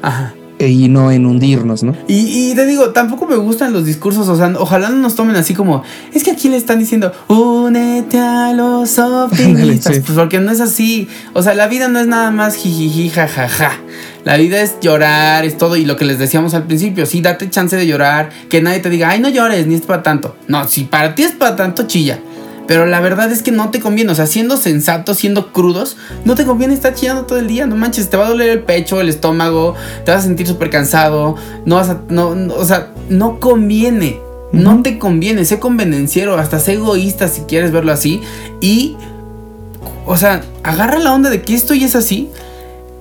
[0.00, 0.32] Ajá.
[0.58, 1.94] e- y no en hundirnos, ¿no?
[2.08, 5.36] Y, y te digo, tampoco me gustan los discursos, o sea, ojalá no nos tomen
[5.36, 5.82] así como,
[6.14, 10.00] es que aquí le están diciendo, únete a los optimistas, sí.
[10.00, 13.72] pues porque no es así, o sea, la vida no es nada más jijiji, jajaja,
[14.26, 17.48] la vida es llorar, es todo, y lo que les decíamos al principio, sí, date
[17.48, 20.66] chance de llorar, que nadie te diga, ay, no llores, ni es para tanto, no,
[20.66, 22.18] si para ti es para tanto, chilla.
[22.66, 26.34] Pero la verdad es que no te conviene, o sea, siendo sensatos, siendo crudos, no
[26.34, 29.00] te conviene estar chillando todo el día, no manches, te va a doler el pecho,
[29.00, 32.90] el estómago, te vas a sentir súper cansado, no vas a, no, no, o sea,
[33.08, 34.18] no conviene,
[34.50, 38.22] no te conviene, sé convenenciero, hasta sé egoísta si quieres verlo así,
[38.60, 38.96] y,
[40.04, 42.28] o sea, agarra la onda de que esto ya es así,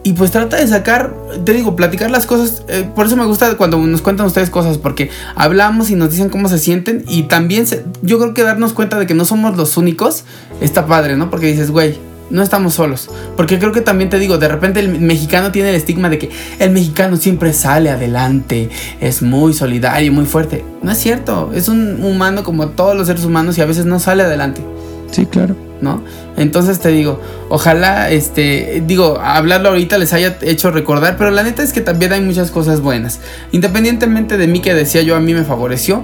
[0.06, 2.62] y pues trata de sacar, te digo, platicar las cosas.
[2.68, 6.30] eh, por eso me gusta cuando nos cuentan ustedes cosas, porque hablamos y nos dicen
[6.30, 7.04] cómo se sienten.
[7.08, 7.66] Y también
[8.04, 10.24] yo creo que darnos cuenta de que no somos los únicos
[10.62, 11.32] está padre, ¿no?
[11.32, 11.98] Porque dices, güey,
[12.30, 13.10] no estamos solos.
[13.36, 16.30] Porque creo que también te digo, de repente el mexicano tiene el estigma de que
[16.60, 18.70] el mexicano siempre sale adelante,
[19.02, 20.64] es muy solidario, muy fuerte.
[20.84, 24.00] No es cierto, es un humano como todos los seres humanos y a veces no
[24.00, 24.62] sale adelante.
[25.10, 25.56] Sí, claro.
[25.86, 26.02] ¿No?
[26.36, 31.64] Entonces te digo, ojalá, este, digo, hablarlo ahorita les haya hecho recordar, pero la neta
[31.64, 33.22] es que también hay muchas cosas buenas.
[33.52, 36.04] Independientemente de mí que decía yo, a mí me favoreció.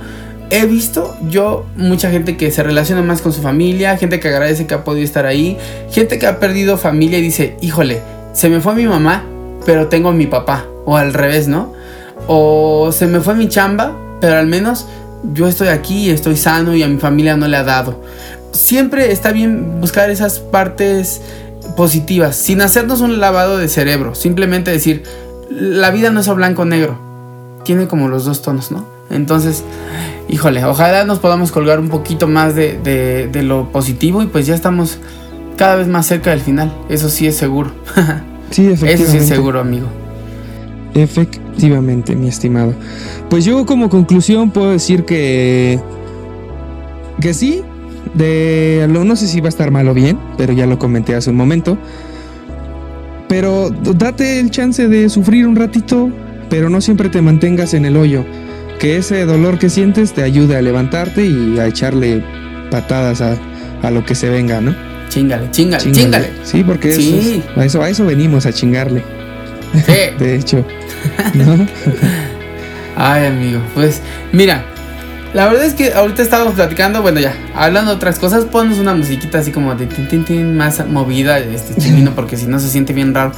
[0.52, 4.68] He visto yo mucha gente que se relaciona más con su familia, gente que agradece
[4.68, 5.58] que ha podido estar ahí,
[5.90, 8.02] gente que ha perdido familia y dice, híjole,
[8.34, 9.24] se me fue mi mamá,
[9.66, 11.74] pero tengo a mi papá, o al revés, ¿no?
[12.28, 14.88] O se me fue mi chamba, pero al menos
[15.34, 18.02] yo estoy aquí estoy sano y a mi familia no le ha dado
[18.52, 21.22] siempre está bien buscar esas partes
[21.78, 25.04] positivas, sin hacernos un lavado de cerebro, simplemente decir,
[25.50, 26.98] la vida no es o blanco o negro,
[27.64, 28.86] tiene como los dos tonos, ¿no?
[29.10, 29.64] Entonces,
[30.30, 34.48] híjole, ojalá nos podamos colgar un poquito más de, de- de lo positivo y pues
[34.48, 34.98] ya estamos
[35.58, 37.72] cada vez más cerca del final, eso sí es seguro,
[38.52, 39.12] Sí, eso efectivamente.
[39.12, 39.88] sí es seguro, amigo.
[40.94, 42.74] Efectivamente, mi estimado.
[43.30, 45.80] Pues yo como conclusión puedo decir que
[47.22, 47.64] que sí,
[48.16, 51.16] de lo no sé si va a estar mal o bien, pero ya lo comenté
[51.16, 51.78] hace un momento.
[53.28, 56.10] Pero date el chance de sufrir un ratito,
[56.50, 58.26] pero no siempre te mantengas en el hoyo.
[58.80, 62.24] Que ese dolor que sientes te ayude a levantarte y a echarle
[62.72, 63.38] patadas a,
[63.84, 64.76] a lo que se venga, ¿no?
[65.08, 66.30] Chingale, chingale, chingale.
[66.44, 67.44] Sí, porque eso Sí.
[67.52, 69.04] es- a, eso, a eso venimos, a chingarle.
[69.86, 69.94] Sí.
[70.20, 70.66] De hecho,
[71.36, 71.68] ¿no?
[72.98, 74.02] Ay, amigo, pues
[74.34, 74.66] mira,
[75.34, 78.94] la verdad es que ahorita estábamos platicando, bueno, ya, hablando de otras cosas, ponnos una
[78.94, 82.70] musiquita así como de tin, tin, tin, más movida, este chimino, porque si no se
[82.70, 83.32] siente bien raro.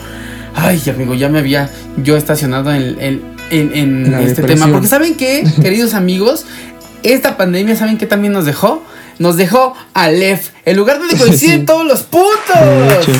[0.56, 3.22] Ay, amigo, ya me había yo estacionado en, en,
[3.52, 4.68] en- en La este depresión.
[4.68, 4.72] tema.
[4.72, 6.46] Porque ¿saben qué, queridos amigos?
[7.04, 8.84] Esta pandemia, ¿saben qué también nos dejó?
[9.20, 11.66] Nos dejó a Lef, el lugar donde coinciden Sí.
[11.66, 13.18] todos los puntos.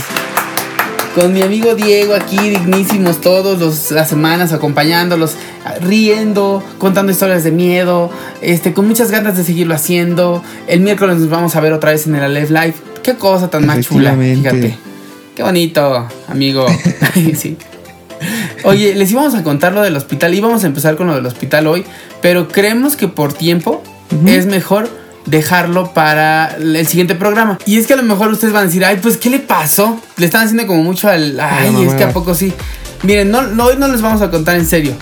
[1.16, 5.36] Con mi amigo Diego aquí, dignísimos todos los, las semanas, acompañándolos,
[5.82, 8.10] riendo, contando historias de miedo,
[8.42, 10.44] este, con muchas ganas de seguirlo haciendo.
[10.68, 12.74] El miércoles nos vamos a ver otra vez en el Aleph Live.
[13.04, 14.76] Qué cosa tan más chula, fíjate.
[15.36, 16.66] Qué bonito, amigo.
[17.36, 17.58] sí.
[18.64, 21.68] Oye, les íbamos a contar lo del hospital, íbamos a empezar con lo del hospital
[21.68, 21.86] hoy,
[22.24, 23.84] pero creemos que por tiempo
[24.26, 24.90] es mejor
[25.26, 27.58] dejarlo para el siguiente programa.
[27.66, 30.00] Y es que a lo mejor ustedes van a decir, ay, pues, ¿qué le pasó?
[30.18, 31.40] Le están haciendo como mucho al...
[31.40, 32.54] Ay, es que a poco sí.
[33.04, 34.94] Miren, no, no, hoy no les vamos a contar en serio.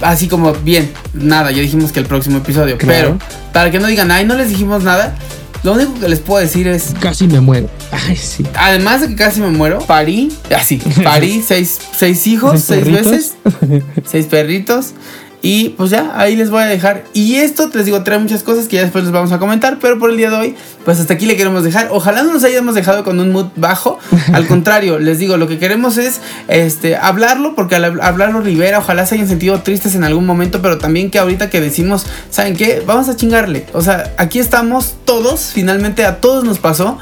[0.00, 2.78] Así como, bien, nada, ya dijimos que el próximo episodio.
[2.78, 3.18] Claro.
[3.18, 5.16] Pero, para que no digan, ay, no les dijimos nada,
[5.62, 7.68] lo único que les puedo decir es, Casi me muero.
[7.90, 8.44] Ay, sí.
[8.54, 13.34] además de que casi me muero, parí, así, parí seis, seis hijos, seis veces,
[14.06, 14.92] seis perritos.
[15.40, 17.04] Y pues ya, ahí les voy a dejar.
[17.14, 19.78] Y esto, les digo, trae muchas cosas que ya después les vamos a comentar.
[19.80, 21.88] Pero por el día de hoy, pues hasta aquí le queremos dejar.
[21.92, 23.98] Ojalá no nos hayamos dejado con un mood bajo.
[24.32, 29.06] Al contrario, les digo, lo que queremos es este, hablarlo, porque al hablarlo Rivera, ojalá
[29.06, 32.82] se hayan sentido tristes en algún momento, pero también que ahorita que decimos, ¿saben qué?
[32.84, 33.66] Vamos a chingarle.
[33.72, 36.98] O sea, aquí estamos todos, finalmente a todos nos pasó.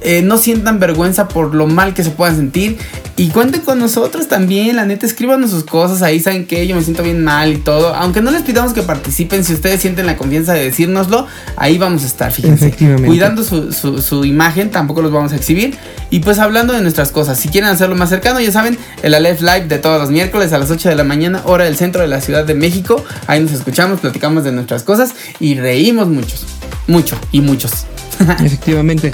[0.00, 2.78] Eh, no sientan vergüenza por lo mal que se puedan sentir.
[3.16, 6.82] Y cuenten con nosotros también, la neta, escríbanos sus cosas ahí, saben que yo me
[6.82, 7.92] siento bien mal y todo.
[7.94, 11.26] Aunque no les pidamos que participen, si ustedes sienten la confianza de decírnoslo,
[11.56, 12.70] ahí vamos a estar, fíjense.
[13.04, 15.76] Cuidando su, su, imagen, tampoco los vamos a exhibir.
[16.10, 19.40] Y pues hablando de nuestras cosas, si quieren hacerlo más cercano, ya saben, el Aleph
[19.40, 22.08] Live de todos los miércoles a las 8 de la mañana, hora del centro de
[22.08, 23.04] la Ciudad de México.
[23.26, 26.46] Ahí nos escuchamos, platicamos de nuestras cosas y reímos muchos.
[26.86, 27.86] Mucho y muchos.
[28.44, 29.12] Efectivamente.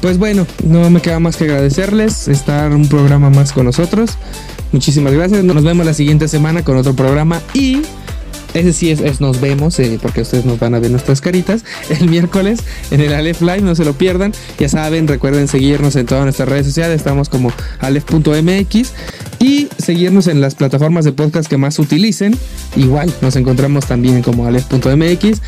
[0.00, 4.18] Pues bueno, no me queda más que agradecerles estar un programa más con nosotros.
[4.72, 5.44] Muchísimas gracias.
[5.44, 7.82] Nos vemos la siguiente semana con otro programa y
[8.54, 12.08] ese sí es, nos vemos, eh, porque ustedes nos van a ver nuestras caritas el
[12.08, 12.60] miércoles
[12.92, 14.32] en el Aleph Live, no se lo pierdan.
[14.58, 18.92] Ya saben, recuerden seguirnos en todas nuestras redes sociales, estamos como aleph.mx
[19.40, 22.36] y seguirnos en las plataformas de podcast que más utilicen.
[22.76, 25.40] Igual, nos encontramos también como aleph.mx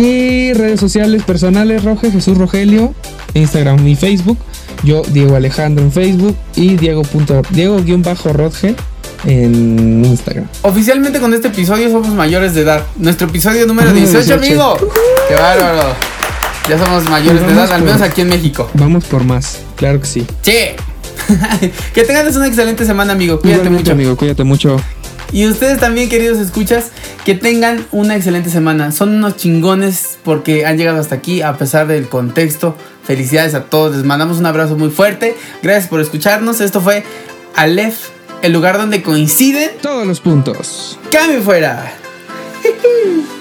[0.00, 2.94] y redes sociales personales, Roge, Jesús Rogelio,
[3.34, 4.38] Instagram y Facebook.
[4.82, 7.02] Yo, Diego Alejandro en Facebook y Diego.
[7.50, 8.74] Diego-Rodge
[9.26, 10.46] en Instagram.
[10.62, 12.86] Oficialmente con este episodio somos mayores de edad.
[12.96, 14.76] Nuestro episodio número 18, amigo.
[15.28, 15.94] ¡Qué bárbaro!
[16.68, 18.70] Ya somos mayores de edad, al menos aquí en México.
[18.74, 20.26] Vamos por más, claro que sí.
[20.42, 20.52] Sí.
[21.94, 23.40] que tengan una excelente semana, amigo.
[23.40, 23.92] Cuídate mucho.
[23.92, 24.80] amigo, cuídate mucho.
[25.32, 26.90] Y ustedes también, queridos escuchas,
[27.24, 28.92] que tengan una excelente semana.
[28.92, 32.76] Son unos chingones porque han llegado hasta aquí a pesar del contexto.
[33.04, 33.96] Felicidades a todos.
[33.96, 35.36] Les mandamos un abrazo muy fuerte.
[35.62, 36.60] Gracias por escucharnos.
[36.60, 37.04] Esto fue
[37.54, 38.08] Aleph
[38.42, 40.98] el lugar donde coinciden todos los puntos.
[41.10, 41.92] ¡Cambio fuera!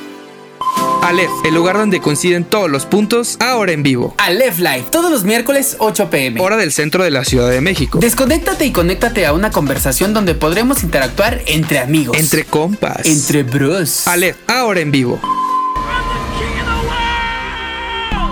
[1.01, 4.13] Aleph, el lugar donde coinciden todos los puntos, ahora en vivo.
[4.17, 6.41] Aleph Live, todos los miércoles 8 pm.
[6.41, 7.99] Hora del centro de la Ciudad de México.
[7.99, 12.17] Desconéctate y conéctate a una conversación donde podremos interactuar entre amigos.
[12.17, 13.05] Entre compas.
[13.05, 14.07] Entre bros.
[14.07, 15.19] Aleph, ahora en vivo.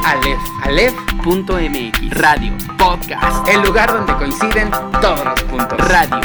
[0.03, 3.47] Aleph, Aleph.mx Radio, podcast.
[3.47, 5.78] El lugar donde coinciden todos los puntos.
[5.80, 6.22] Radio.